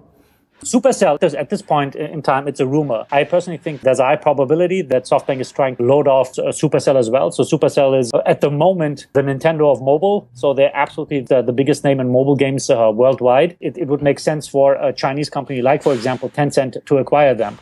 Supercell, 0.63 1.21
at 1.37 1.49
this 1.49 1.61
point 1.61 1.95
in 1.95 2.21
time, 2.21 2.47
it's 2.47 2.61
a 2.61 2.67
rumor. 2.67 3.05
I 3.11 3.25
personally 3.25 3.57
think 3.57 3.81
there's 3.81 3.99
a 3.99 4.05
high 4.05 4.15
probability 4.15 4.81
that 4.83 5.03
SoftBank 5.03 5.41
is 5.41 5.51
trying 5.51 5.75
to 5.75 5.83
load 5.83 6.07
off 6.07 6.39
uh, 6.39 6.43
Supercell 6.43 6.95
as 6.95 7.09
well. 7.09 7.31
So 7.31 7.43
Supercell 7.43 7.99
is, 7.99 8.11
uh, 8.13 8.21
at 8.25 8.39
the 8.39 8.49
moment, 8.49 9.07
the 9.11 9.21
Nintendo 9.21 9.71
of 9.71 9.81
mobile. 9.81 10.29
So 10.35 10.53
they're 10.53 10.75
absolutely 10.75 11.21
the, 11.21 11.41
the 11.41 11.51
biggest 11.51 11.83
name 11.83 11.99
in 11.99 12.09
mobile 12.11 12.37
games 12.37 12.69
uh, 12.69 12.91
worldwide. 12.93 13.57
It, 13.59 13.77
it 13.77 13.87
would 13.87 14.01
make 14.01 14.19
sense 14.19 14.47
for 14.47 14.75
a 14.75 14.93
Chinese 14.93 15.29
company 15.29 15.61
like, 15.61 15.83
for 15.83 15.93
example, 15.93 16.29
Tencent 16.29 16.85
to 16.85 16.97
acquire 16.97 17.33
them 17.33 17.57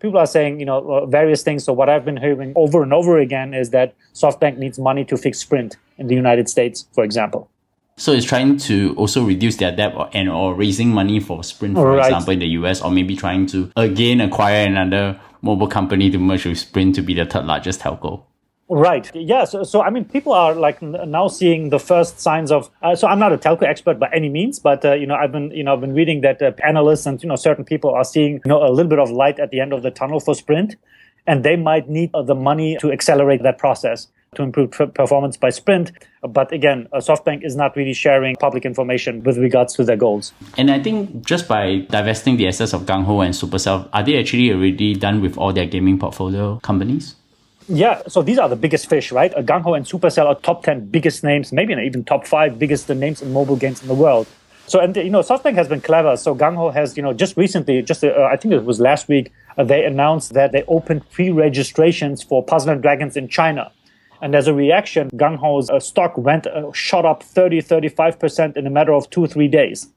people 0.00 0.18
are 0.18 0.26
saying, 0.26 0.60
you 0.60 0.66
know, 0.66 0.78
uh, 0.90 1.06
various 1.06 1.42
things. 1.42 1.64
So 1.64 1.72
what 1.72 1.88
I've 1.88 2.04
been 2.04 2.16
hearing 2.16 2.52
over 2.56 2.82
and 2.82 2.92
over 2.92 3.18
again 3.18 3.54
is 3.54 3.70
that 3.70 3.94
SoftBank 4.14 4.58
needs 4.58 4.78
money 4.78 5.04
to 5.04 5.16
fix 5.16 5.38
Sprint 5.38 5.76
in 5.98 6.06
the 6.06 6.14
United 6.14 6.48
States, 6.48 6.86
for 6.92 7.04
example. 7.04 7.48
So 7.98 8.12
it's 8.12 8.26
trying 8.26 8.58
to 8.58 8.94
also 8.98 9.24
reduce 9.24 9.56
their 9.56 9.74
debt 9.74 9.94
or, 9.96 10.10
and 10.12 10.28
or 10.28 10.54
raising 10.54 10.90
money 10.90 11.18
for 11.18 11.42
Sprint, 11.42 11.76
for 11.76 11.92
right. 11.92 12.06
example, 12.06 12.34
in 12.34 12.40
the 12.40 12.48
US, 12.48 12.82
or 12.82 12.90
maybe 12.90 13.16
trying 13.16 13.46
to 13.46 13.72
again 13.74 14.20
acquire 14.20 14.66
another 14.66 15.18
mobile 15.40 15.68
company 15.68 16.10
to 16.10 16.18
merge 16.18 16.44
with 16.44 16.58
Sprint 16.58 16.94
to 16.96 17.02
be 17.02 17.14
the 17.14 17.24
third 17.24 17.46
largest 17.46 17.80
telco. 17.80 18.22
Right. 18.68 19.08
Yeah. 19.14 19.44
So, 19.44 19.62
so 19.62 19.80
I 19.80 19.90
mean, 19.90 20.04
people 20.04 20.32
are 20.32 20.52
like 20.54 20.82
now 20.82 21.28
seeing 21.28 21.70
the 21.70 21.78
first 21.78 22.18
signs 22.18 22.50
of. 22.50 22.68
Uh, 22.82 22.96
so 22.96 23.06
I'm 23.06 23.20
not 23.20 23.32
a 23.32 23.38
telco 23.38 23.62
expert 23.62 24.00
by 24.00 24.10
any 24.12 24.28
means, 24.28 24.58
but 24.58 24.84
uh, 24.84 24.94
you 24.94 25.06
know, 25.06 25.14
I've 25.14 25.30
been 25.30 25.52
you 25.52 25.62
know 25.62 25.72
I've 25.72 25.80
been 25.80 25.94
reading 25.94 26.22
that 26.22 26.42
uh, 26.42 26.50
analysts 26.64 27.06
and 27.06 27.22
you 27.22 27.28
know 27.28 27.36
certain 27.36 27.64
people 27.64 27.90
are 27.90 28.04
seeing 28.04 28.34
you 28.44 28.48
know 28.48 28.66
a 28.66 28.70
little 28.70 28.90
bit 28.90 28.98
of 28.98 29.10
light 29.10 29.38
at 29.38 29.50
the 29.50 29.60
end 29.60 29.72
of 29.72 29.82
the 29.82 29.92
tunnel 29.92 30.18
for 30.18 30.34
Sprint, 30.34 30.74
and 31.28 31.44
they 31.44 31.54
might 31.54 31.88
need 31.88 32.10
uh, 32.12 32.22
the 32.22 32.34
money 32.34 32.76
to 32.80 32.90
accelerate 32.90 33.44
that 33.44 33.58
process 33.58 34.08
to 34.34 34.42
improve 34.42 34.72
performance 34.72 35.36
by 35.36 35.50
Sprint. 35.50 35.92
But 36.28 36.52
again, 36.52 36.88
SoftBank 36.92 37.44
is 37.44 37.56
not 37.56 37.76
really 37.76 37.94
sharing 37.94 38.34
public 38.36 38.66
information 38.66 39.22
with 39.22 39.38
regards 39.38 39.74
to 39.74 39.84
their 39.84 39.96
goals. 39.96 40.32
And 40.58 40.70
I 40.70 40.82
think 40.82 41.24
just 41.24 41.48
by 41.48 41.86
divesting 41.88 42.36
the 42.36 42.48
assets 42.48 42.74
of 42.74 42.82
Gung 42.82 43.04
Ho 43.04 43.20
and 43.20 43.32
Supercell, 43.32 43.88
are 43.92 44.02
they 44.02 44.18
actually 44.18 44.52
already 44.52 44.94
done 44.94 45.22
with 45.22 45.38
all 45.38 45.52
their 45.52 45.66
gaming 45.66 45.98
portfolio 45.98 46.58
companies? 46.58 47.14
Yeah, 47.68 48.02
so 48.06 48.22
these 48.22 48.38
are 48.38 48.48
the 48.48 48.56
biggest 48.56 48.88
fish, 48.88 49.10
right? 49.10 49.32
A 49.36 49.42
Gung 49.42 49.62
Ho 49.62 49.74
and 49.74 49.84
Supercell 49.84 50.26
are 50.26 50.36
top 50.36 50.62
10 50.62 50.86
biggest 50.86 51.24
names, 51.24 51.52
maybe 51.52 51.74
even 51.74 52.04
top 52.04 52.24
five 52.24 52.60
biggest 52.60 52.88
names 52.88 53.20
in 53.20 53.32
mobile 53.32 53.56
games 53.56 53.82
in 53.82 53.88
the 53.88 53.94
world. 53.94 54.28
So, 54.68 54.78
and 54.78 54.94
you 54.96 55.10
know, 55.10 55.20
SoftBank 55.20 55.54
has 55.54 55.66
been 55.66 55.80
clever. 55.80 56.16
So 56.16 56.34
Gung 56.34 56.54
Ho 56.54 56.70
has, 56.70 56.96
you 56.96 57.02
know, 57.02 57.12
just 57.12 57.36
recently, 57.36 57.82
just 57.82 58.04
uh, 58.04 58.28
I 58.30 58.36
think 58.36 58.54
it 58.54 58.64
was 58.64 58.78
last 58.78 59.08
week, 59.08 59.32
uh, 59.58 59.64
they 59.64 59.84
announced 59.84 60.32
that 60.34 60.52
they 60.52 60.62
opened 60.68 61.10
pre-registrations 61.10 62.22
for 62.22 62.44
Puzzle 62.44 62.70
and 62.70 62.82
Dragons 62.82 63.16
in 63.16 63.26
China. 63.26 63.72
And 64.22 64.36
as 64.36 64.46
a 64.46 64.54
reaction, 64.54 65.10
Gung 65.10 65.36
Ho's 65.36 65.68
uh, 65.68 65.80
stock 65.80 66.16
went, 66.16 66.46
uh, 66.46 66.70
shot 66.72 67.04
up 67.04 67.24
30, 67.24 67.62
35% 67.62 68.56
in 68.56 68.66
a 68.66 68.70
matter 68.70 68.92
of 68.92 69.10
two, 69.10 69.26
three 69.26 69.48
days. 69.48 69.88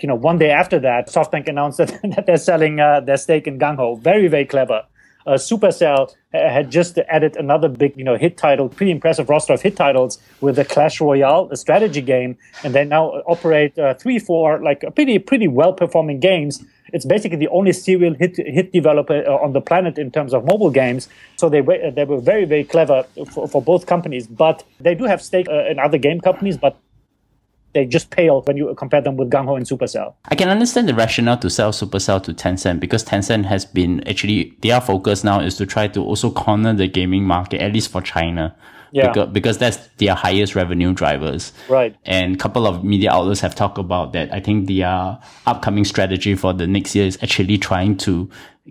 You 0.00 0.08
know, 0.08 0.14
one 0.14 0.38
day 0.38 0.50
after 0.50 0.78
that, 0.80 1.08
SoftBank 1.08 1.46
announced 1.46 1.76
that, 1.76 2.00
that 2.16 2.24
they're 2.24 2.38
selling 2.38 2.80
uh, 2.80 3.00
their 3.00 3.18
stake 3.18 3.46
in 3.46 3.58
Gung 3.58 3.76
Ho. 3.76 3.96
Very, 3.96 4.28
very 4.28 4.46
clever 4.46 4.84
uh, 5.28 5.34
Supercell 5.34 6.14
had 6.32 6.70
just 6.70 6.98
added 7.08 7.36
another 7.36 7.68
big, 7.68 7.96
you 7.96 8.04
know, 8.04 8.16
hit 8.16 8.38
title, 8.38 8.68
pretty 8.68 8.92
impressive 8.92 9.28
roster 9.28 9.52
of 9.52 9.60
hit 9.60 9.76
titles 9.76 10.18
with 10.40 10.56
the 10.56 10.64
Clash 10.64 11.00
Royale, 11.00 11.48
a 11.50 11.56
strategy 11.56 12.00
game, 12.00 12.38
and 12.64 12.74
they 12.74 12.84
now 12.84 13.10
operate 13.26 13.78
uh, 13.78 13.92
three, 13.94 14.18
four, 14.18 14.58
like 14.62 14.82
pretty, 14.94 15.18
pretty 15.18 15.46
well 15.46 15.74
performing 15.74 16.18
games. 16.18 16.64
It's 16.94 17.04
basically 17.04 17.36
the 17.36 17.48
only 17.48 17.72
serial 17.74 18.14
hit 18.14 18.38
hit 18.38 18.72
developer 18.72 19.22
uh, 19.26 19.44
on 19.44 19.52
the 19.52 19.60
planet 19.60 19.98
in 19.98 20.10
terms 20.10 20.32
of 20.32 20.46
mobile 20.46 20.70
games. 20.70 21.10
So 21.36 21.50
they 21.50 21.60
were 21.60 21.90
they 21.90 22.04
were 22.04 22.18
very 22.18 22.46
very 22.46 22.64
clever 22.64 23.04
for, 23.30 23.46
for 23.46 23.60
both 23.60 23.84
companies. 23.84 24.26
But 24.26 24.64
they 24.80 24.94
do 24.94 25.04
have 25.04 25.20
stake 25.20 25.46
uh, 25.50 25.66
in 25.70 25.78
other 25.78 25.98
game 25.98 26.20
companies, 26.20 26.56
but 26.56 26.80
they 27.74 27.84
just 27.84 28.10
pale 28.10 28.42
when 28.42 28.56
you 28.56 28.74
compare 28.76 29.00
them 29.00 29.16
with 29.16 29.30
Gung 29.30 29.44
Ho 29.44 29.56
and 29.56 29.66
Supercell. 29.66 30.14
I 30.26 30.34
can 30.34 30.48
understand 30.48 30.88
the 30.88 30.94
rationale 30.94 31.38
to 31.38 31.50
sell 31.50 31.72
Supercell 31.72 32.22
to 32.24 32.32
Tencent 32.32 32.80
because 32.80 33.04
Tencent 33.04 33.44
has 33.46 33.64
been 33.64 34.06
actually 34.08 34.56
their 34.62 34.80
focus 34.80 35.24
now 35.24 35.40
is 35.40 35.56
to 35.56 35.66
try 35.66 35.88
to 35.88 36.00
also 36.00 36.30
corner 36.30 36.72
the 36.72 36.88
gaming 36.88 37.24
market 37.24 37.60
at 37.60 37.72
least 37.72 37.90
for 37.90 38.00
China. 38.00 38.56
Yeah. 38.90 39.08
Because, 39.08 39.28
because 39.32 39.58
that's 39.58 39.76
their 39.98 40.14
highest 40.14 40.54
revenue 40.54 40.94
drivers. 40.94 41.52
Right. 41.68 41.94
And 42.04 42.34
a 42.34 42.38
couple 42.38 42.66
of 42.66 42.82
media 42.82 43.12
outlets 43.12 43.40
have 43.40 43.54
talked 43.54 43.76
about 43.76 44.14
that. 44.14 44.32
I 44.32 44.40
think 44.40 44.66
their 44.66 45.18
upcoming 45.46 45.84
strategy 45.84 46.34
for 46.34 46.54
the 46.54 46.66
next 46.66 46.94
year 46.94 47.06
is 47.06 47.18
actually 47.22 47.58
trying 47.58 47.98
to 47.98 48.30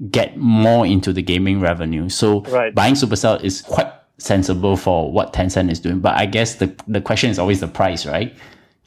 get 0.10 0.36
more 0.38 0.88
into 0.88 1.14
the 1.14 1.22
gaming 1.22 1.60
revenue. 1.60 2.10
So 2.10 2.42
right. 2.42 2.74
buying 2.74 2.96
Supercell 2.96 3.44
is 3.44 3.62
quite 3.62 3.92
sensible 4.18 4.76
for 4.76 5.12
what 5.12 5.34
Tencent 5.34 5.70
is 5.70 5.80
doing. 5.80 6.00
But 6.00 6.18
I 6.18 6.26
guess 6.26 6.56
the, 6.56 6.76
the 6.88 7.00
question 7.02 7.30
is 7.30 7.38
always 7.38 7.60
the 7.60 7.68
price, 7.68 8.06
right? 8.08 8.36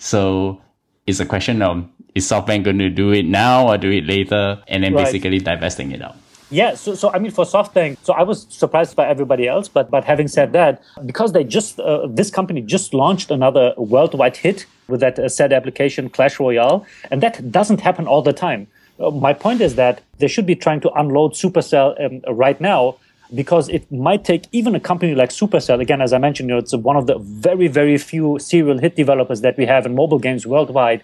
So 0.01 0.61
it's 1.07 1.21
a 1.21 1.27
question 1.27 1.63
of 1.63 1.87
is 2.15 2.27
SoftBank 2.27 2.65
going 2.65 2.79
to 2.79 2.89
do 2.89 3.13
it 3.13 3.27
now 3.27 3.69
or 3.69 3.79
do 3.79 3.91
it 3.91 4.05
later 4.05 4.61
and 4.67 4.83
then 4.83 4.95
Right. 4.95 5.05
basically 5.05 5.39
divesting 5.39 5.93
it 5.93 6.03
out? 6.03 6.17
Yeah, 6.53 6.75
so, 6.75 6.97
so 6.97 7.13
I 7.13 7.21
mean, 7.21 7.31
for 7.31 7.45
SoftBank, 7.45 7.99
so 8.03 8.13
I 8.13 8.25
was 8.25 8.47
surprised 8.49 8.97
by 8.97 9.07
everybody 9.07 9.47
else, 9.47 9.69
but 9.69 9.89
but 9.89 10.03
having 10.03 10.27
said 10.27 10.53
that, 10.53 10.83
because 11.07 11.33
they 11.33 11.45
just 11.45 11.79
uh, 11.79 12.09
this 12.09 12.29
company 12.29 12.61
just 12.61 12.93
launched 12.93 13.31
another 13.31 13.73
worldwide 13.77 14.37
hit 14.37 14.67
with 14.89 14.99
that 15.01 15.17
uh, 15.17 15.29
said 15.29 15.53
application 15.53 16.11
Clash 16.11 16.41
Royale, 16.41 16.85
and 17.13 17.23
that 17.23 17.53
doesn't 17.53 17.81
happen 17.83 18.09
all 18.09 18.23
the 18.23 18.33
time. 18.33 18.67
Uh, 18.99 19.11
my 19.13 19.33
point 19.33 19.61
is 19.61 19.77
that 19.77 20.03
they 20.19 20.27
should 20.27 20.47
be 20.47 20.57
trying 20.57 20.81
to 20.81 20.91
unload 20.91 21.35
Supercell 21.35 21.89
um, 22.05 22.21
right 22.35 22.61
now 22.61 22.97
because 23.35 23.69
it 23.69 23.91
might 23.91 24.25
take 24.25 24.47
even 24.53 24.75
a 24.75 24.81
company 24.81 25.15
like 25.15 25.31
Supercell. 25.31 25.81
Again, 25.81 26.01
as 26.01 26.13
I 26.13 26.19
mentioned, 26.19 26.49
you 26.49 26.55
know, 26.55 26.59
it's 26.59 26.75
one 26.75 26.97
of 26.97 27.07
the 27.07 27.19
very 27.19 27.69
very 27.69 27.99
few 27.99 28.39
serial 28.39 28.79
hit 28.79 28.97
developers 28.97 29.41
that 29.41 29.57
we 29.57 29.67
have 29.67 29.87
in 29.87 29.95
mobile 29.95 30.19
games 30.19 30.47
worldwide. 30.47 31.03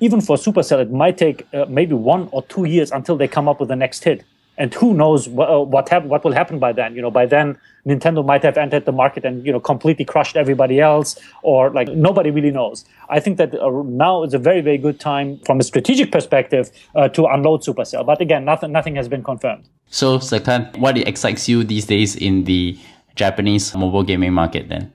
Even 0.00 0.20
for 0.20 0.36
Supercell, 0.36 0.80
it 0.80 0.90
might 0.92 1.18
take 1.18 1.46
uh, 1.52 1.66
maybe 1.68 1.94
one 1.94 2.28
or 2.30 2.42
two 2.44 2.64
years 2.64 2.92
until 2.92 3.16
they 3.16 3.26
come 3.26 3.48
up 3.48 3.58
with 3.58 3.68
the 3.68 3.76
next 3.76 4.04
hit 4.04 4.24
and 4.58 4.74
who 4.74 4.92
knows 4.92 5.28
what 5.28 5.48
uh, 5.48 5.60
what, 5.60 5.88
hap- 5.88 6.04
what 6.04 6.24
will 6.24 6.32
happen 6.32 6.58
by 6.58 6.72
then 6.72 6.94
you 6.94 7.00
know 7.00 7.10
by 7.10 7.24
then 7.24 7.56
nintendo 7.86 8.24
might 8.24 8.42
have 8.42 8.58
entered 8.58 8.84
the 8.84 8.92
market 8.92 9.24
and 9.24 9.46
you 9.46 9.52
know 9.52 9.60
completely 9.60 10.04
crushed 10.04 10.36
everybody 10.36 10.80
else 10.80 11.18
or 11.42 11.70
like 11.70 11.88
nobody 11.88 12.30
really 12.30 12.50
knows 12.50 12.84
i 13.08 13.18
think 13.20 13.38
that 13.38 13.54
uh, 13.54 13.70
now 13.84 14.22
is 14.24 14.34
a 14.34 14.38
very 14.38 14.60
very 14.60 14.78
good 14.78 15.00
time 15.00 15.38
from 15.46 15.60
a 15.60 15.62
strategic 15.62 16.12
perspective 16.12 16.70
uh, 16.96 17.08
to 17.08 17.24
unload 17.26 17.62
supercell 17.62 18.04
but 18.04 18.20
again 18.20 18.44
nothing 18.44 18.72
nothing 18.72 18.96
has 18.96 19.08
been 19.08 19.22
confirmed 19.22 19.64
So, 19.90 20.18
Serkan, 20.18 20.76
what 20.78 20.98
excites 20.98 21.48
you 21.48 21.64
these 21.64 21.86
days 21.86 22.14
in 22.14 22.44
the 22.44 22.78
Japanese 23.16 23.74
mobile 23.74 24.02
gaming 24.02 24.32
market 24.32 24.68
then? 24.68 24.92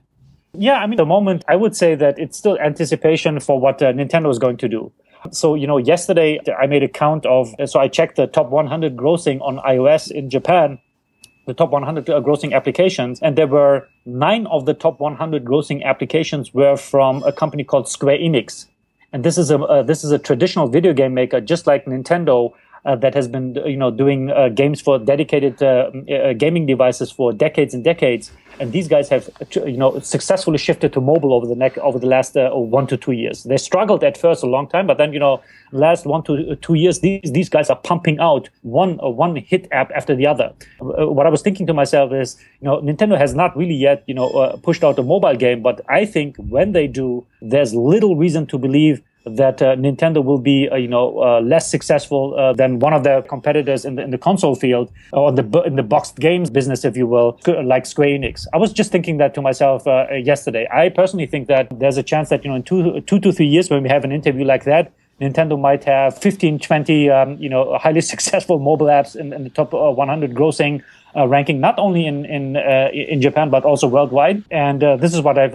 Yeah, 0.56 0.76
I 0.76 0.86
mean, 0.86 0.98
the 0.98 1.06
moment 1.06 1.44
I 1.48 1.56
would 1.56 1.76
say 1.76 1.96
that 1.96 2.20
it's 2.20 2.38
still 2.38 2.60
anticipation 2.60 3.40
for 3.40 3.60
what 3.60 3.82
uh, 3.82 3.92
Nintendo 3.92 4.30
is 4.30 4.38
going 4.38 4.58
to 4.58 4.70
do. 4.70 4.92
So, 5.32 5.56
you 5.56 5.68
know, 5.68 5.78
yesterday 5.78 6.40
I 6.60 6.68
made 6.68 6.84
a 6.84 6.88
count 6.88 7.26
of, 7.26 7.56
so 7.66 7.80
I 7.80 7.88
checked 7.88 8.18
the 8.18 8.28
top 8.28 8.50
100 8.50 8.96
grossing 8.98 9.42
on 9.42 9.58
iOS 9.60 10.12
in 10.12 10.30
Japan, 10.30 10.80
the 11.46 11.54
top 11.54 11.72
100 11.72 12.10
uh, 12.10 12.22
grossing 12.22 12.54
applications, 12.54 13.22
and 13.22 13.38
there 13.38 13.48
were 13.48 13.88
nine 14.06 14.48
of 14.48 14.66
the 14.66 14.74
top 14.74 15.00
100 15.00 15.46
grossing 15.46 15.84
applications 15.84 16.54
were 16.54 16.78
from 16.78 17.24
a 17.24 17.32
company 17.32 17.64
called 17.64 17.88
Square 17.88 18.20
Enix. 18.20 18.68
And 19.12 19.24
this 19.24 19.38
is 19.38 19.52
a, 19.52 19.60
uh, 19.60 19.84
this 19.84 20.04
is 20.04 20.12
a 20.12 20.20
traditional 20.20 20.68
video 20.68 20.94
game 20.94 21.14
maker, 21.14 21.40
just 21.40 21.68
like 21.68 21.86
Nintendo, 21.86 22.54
that 22.86 23.14
has 23.14 23.28
been 23.28 23.56
you 23.66 23.78
know 23.78 23.92
doing 23.92 24.30
uh, 24.32 24.50
games 24.50 24.82
for 24.82 25.00
dedicated 25.00 25.62
uh, 25.64 25.90
uh, 26.12 26.34
gaming 26.34 26.66
devices 26.66 27.12
for 27.12 27.32
decades 27.34 27.74
and 27.74 27.84
decades. 27.84 28.32
And 28.60 28.72
these 28.72 28.88
guys 28.88 29.10
have 29.10 29.30
you 29.56 29.78
know 29.78 30.00
successfully 30.00 30.58
shifted 30.58 30.94
to 30.94 31.02
mobile 31.02 31.34
over 31.34 31.48
the 31.48 31.56
neck 31.56 31.78
over 31.80 31.98
the 31.98 32.08
last 32.08 32.38
uh, 32.38 32.52
one 32.52 32.86
to 32.88 32.98
two 32.98 33.14
years. 33.14 33.44
They 33.44 33.58
struggled 33.58 34.04
at 34.04 34.18
first 34.18 34.44
a 34.44 34.48
long 34.48 34.68
time 34.68 34.86
but 34.86 34.98
then 34.98 35.14
you 35.14 35.20
know 35.20 35.42
last 35.72 36.06
one 36.06 36.24
to 36.24 36.56
two 36.58 36.76
years 36.76 37.00
these 37.00 37.32
these 37.32 37.50
guys 37.50 37.70
are 37.70 37.76
pumping 37.76 38.20
out 38.20 38.50
one 38.62 39.00
uh, 39.02 39.10
one 39.10 39.36
hit 39.36 39.68
app 39.72 39.92
after 39.96 40.16
the 40.16 40.28
other. 40.28 40.54
Uh, 40.82 41.08
what 41.08 41.26
i 41.26 41.30
was 41.30 41.42
thinking 41.42 41.66
to 41.68 41.74
myself 41.74 42.12
is 42.14 42.38
you 42.62 42.68
know 42.68 42.82
nintendo 42.82 43.18
has 43.18 43.34
not 43.34 43.56
really 43.58 43.74
yet 43.74 44.04
you 44.08 44.14
know 44.14 44.30
uh, 44.32 44.56
pushed 44.58 44.84
out 44.84 45.00
a 45.00 45.04
mobile 45.04 45.36
game 45.36 45.62
but 45.62 45.82
i 45.90 46.06
think 46.06 46.36
when 46.38 46.72
they 46.74 46.88
do 46.88 47.26
there's 47.42 47.74
little 47.74 48.16
reason 48.16 48.46
to 48.46 48.58
believe 48.58 49.02
that 49.26 49.62
uh, 49.62 49.76
Nintendo 49.76 50.24
will 50.24 50.38
be, 50.38 50.68
uh, 50.70 50.76
you 50.76 50.88
know, 50.88 51.20
uh, 51.22 51.40
less 51.42 51.70
successful 51.70 52.36
uh, 52.38 52.54
than 52.54 52.80
one 52.80 52.94
of 52.94 53.04
their 53.04 53.22
competitors 53.22 53.86
in 53.86 53.96
the 53.96 54.04
in 54.04 54.12
the 54.12 54.18
console 54.18 54.56
field 54.56 54.92
or 55.14 55.32
the 55.32 55.44
in 55.66 55.76
the 55.76 55.84
boxed 55.84 56.18
games 56.18 56.50
business, 56.50 56.84
if 56.84 56.98
you 56.98 57.08
will, 57.08 57.40
like 57.64 57.86
Square 57.86 58.20
Enix. 58.20 58.48
I 58.54 58.58
was 58.58 58.74
just 58.74 58.92
thinking 58.92 59.18
that 59.18 59.34
to 59.36 59.42
myself 59.42 59.88
uh, 59.88 60.08
yesterday. 60.14 60.68
I 60.72 60.90
personally 60.90 61.26
think 61.26 61.48
that 61.48 61.68
there's 61.80 61.98
a 61.98 62.04
chance 62.04 62.30
that 62.30 62.44
you 62.44 62.50
know 62.50 62.58
in 62.58 62.64
two 62.64 63.02
two 63.02 63.20
to 63.20 63.32
three 63.32 63.48
years 63.48 63.70
when 63.70 63.84
we 63.84 63.90
have 63.90 64.04
an 64.04 64.12
interview 64.12 64.46
like 64.46 64.66
that. 64.66 64.92
Nintendo 65.22 65.60
might 65.60 65.84
have 65.84 66.18
15, 66.18 66.58
20, 66.60 67.10
um, 67.10 67.38
you 67.38 67.48
know, 67.48 67.78
highly 67.78 68.02
successful 68.14 68.60
mobile 68.60 68.88
apps 68.88 69.16
in, 69.16 69.32
in 69.32 69.44
the 69.44 69.50
top 69.50 69.74
uh, 69.74 69.92
100 69.92 70.34
grossing 70.34 70.82
uh, 71.16 71.28
ranking, 71.28 71.60
not 71.60 71.78
only 71.78 72.08
in 72.08 72.26
in 72.26 72.58
uh, 72.58 72.90
in 72.92 73.22
Japan 73.22 73.50
but 73.50 73.64
also 73.64 73.88
worldwide. 73.88 74.44
And 74.52 74.84
uh, 74.84 74.98
this 74.98 75.14
is 75.14 75.22
what 75.22 75.38
I've 75.38 75.54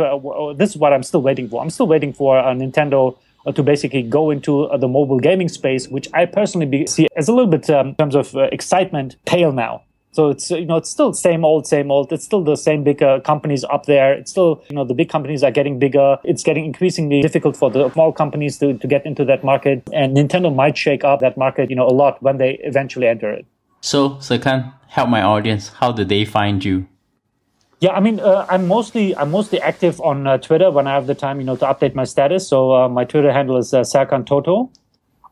this 0.57 0.71
is 0.71 0.77
what 0.77 0.93
I'm 0.93 1.03
still 1.03 1.21
waiting 1.21 1.49
for. 1.49 1.61
I'm 1.61 1.71
still 1.71 1.89
waiting 1.89 2.13
for 2.13 2.37
Nintendo 2.37 3.19
to 3.53 3.63
basically 3.63 4.03
go 4.03 4.31
into 4.31 4.65
uh, 4.65 4.77
the 4.77 4.89
mobile 4.89 5.19
gaming 5.19 5.49
space, 5.49 5.89
which 5.89 6.09
I 6.15 6.27
personally 6.27 6.67
be, 6.67 6.87
see 6.87 7.09
as 7.17 7.29
a 7.29 7.33
little 7.33 7.51
bit 7.51 7.69
um, 7.71 7.89
in 7.89 7.95
terms 7.97 8.15
of 8.15 8.35
uh, 8.35 8.49
excitement 8.53 9.17
pale 9.27 9.53
now. 9.53 9.83
So 10.13 10.31
it's 10.31 10.51
you 10.51 10.65
know 10.65 10.77
it's 10.77 10.91
still 10.91 11.13
same 11.13 11.45
old 11.45 11.67
same 11.67 11.91
old. 11.91 12.13
It's 12.13 12.25
still 12.25 12.43
the 12.43 12.57
same 12.57 12.83
big 12.83 13.03
uh, 13.03 13.21
companies 13.21 13.63
up 13.65 13.87
there. 13.87 14.15
It's 14.15 14.31
still 14.31 14.65
you 14.69 14.75
know 14.75 14.85
the 14.85 14.95
big 14.95 15.09
companies 15.09 15.45
are 15.45 15.51
getting 15.51 15.79
bigger. 15.79 16.17
It's 16.25 16.43
getting 16.43 16.65
increasingly 16.65 17.23
difficult 17.23 17.57
for 17.57 17.71
the 17.71 17.91
small 17.93 18.13
companies 18.13 18.59
to, 18.59 18.75
to 18.79 18.87
get 18.87 19.05
into 19.07 19.25
that 19.27 19.45
market. 19.45 19.83
And 19.93 20.17
Nintendo 20.17 20.53
might 20.53 20.77
shake 20.77 21.05
up 21.05 21.21
that 21.21 21.37
market 21.37 21.71
you 21.71 21.77
know 21.77 21.87
a 21.87 21.95
lot 22.03 22.23
when 22.23 22.39
they 22.39 22.59
eventually 22.65 23.07
enter 23.07 23.31
it. 23.31 23.47
So, 23.81 24.11
Serkan, 24.17 24.73
help 24.89 25.09
my 25.09 25.23
audience. 25.23 25.69
How 25.69 25.93
do 25.93 26.05
they 26.05 26.25
find 26.25 26.65
you? 26.65 26.89
Yeah, 27.81 27.93
I 27.93 28.01
mean, 28.01 28.19
uh, 28.19 28.45
I'm 28.49 28.67
mostly 28.67 29.17
I'm 29.17 29.31
mostly 29.31 29.61
active 29.61 30.01
on 30.01 30.27
uh, 30.27 30.39
Twitter 30.39 30.71
when 30.71 30.89
I 30.89 30.95
have 30.95 31.07
the 31.07 31.15
time, 31.15 31.39
you 31.39 31.47
know, 31.47 31.55
to 31.57 31.65
update 31.65 31.95
my 31.95 32.05
status. 32.05 32.49
So 32.49 32.75
uh, 32.75 32.89
my 32.89 33.05
Twitter 33.05 33.33
handle 33.33 33.57
is 33.57 33.73
uh, 33.73 33.83
Serkan 33.83 34.27
Toto, 34.27 34.73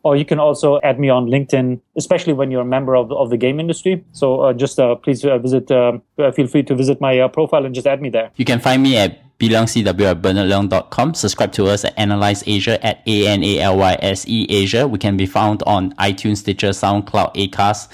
or 0.04 0.14
you 0.14 0.24
can 0.24 0.38
also 0.38 0.78
add 0.84 1.00
me 1.00 1.08
on 1.08 1.26
LinkedIn, 1.26 1.80
especially 1.96 2.34
when 2.34 2.52
you're 2.52 2.62
a 2.62 2.72
member 2.76 2.94
of 2.94 3.08
the, 3.08 3.16
of 3.16 3.30
the 3.30 3.36
game 3.36 3.58
industry. 3.58 4.04
So 4.12 4.42
uh, 4.42 4.52
just 4.52 4.78
uh, 4.78 4.94
please 4.94 5.24
uh, 5.24 5.38
visit, 5.38 5.66
feel 5.68 6.46
free 6.46 6.62
to 6.62 6.74
visit 6.76 7.00
my 7.00 7.26
profile 7.28 7.64
and 7.66 7.74
just 7.74 7.86
add 7.86 8.00
me 8.00 8.10
there. 8.10 8.30
You 8.36 8.44
can 8.44 8.60
find 8.60 8.80
me 8.80 8.96
at 8.96 9.38
bilyangcw 9.40 9.84
at 9.84 10.22
bernardleong.com. 10.22 11.14
Subscribe 11.14 11.50
to 11.52 11.66
us 11.66 11.84
at 11.84 11.94
Analyse 11.98 12.44
Asia 12.46 12.84
at 12.86 13.02
A-N-A-L-Y-S-E 13.08 14.46
Asia. 14.48 14.86
We 14.86 14.98
can 14.98 15.16
be 15.16 15.26
found 15.26 15.64
on 15.66 15.94
iTunes, 15.94 16.36
Stitcher, 16.36 16.70
SoundCloud, 16.70 17.34
Acast, 17.34 17.88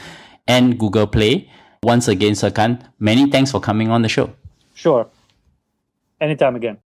and 0.46 0.78
Google 0.78 1.06
Play. 1.06 1.48
Once 1.82 2.06
again, 2.06 2.34
Serkan, 2.34 2.86
many 3.00 3.30
thanks 3.30 3.50
for 3.50 3.58
coming 3.58 3.90
on 3.90 4.02
the 4.02 4.08
show. 4.08 4.30
Sure, 4.82 5.08
anytime 6.20 6.56
again. 6.56 6.78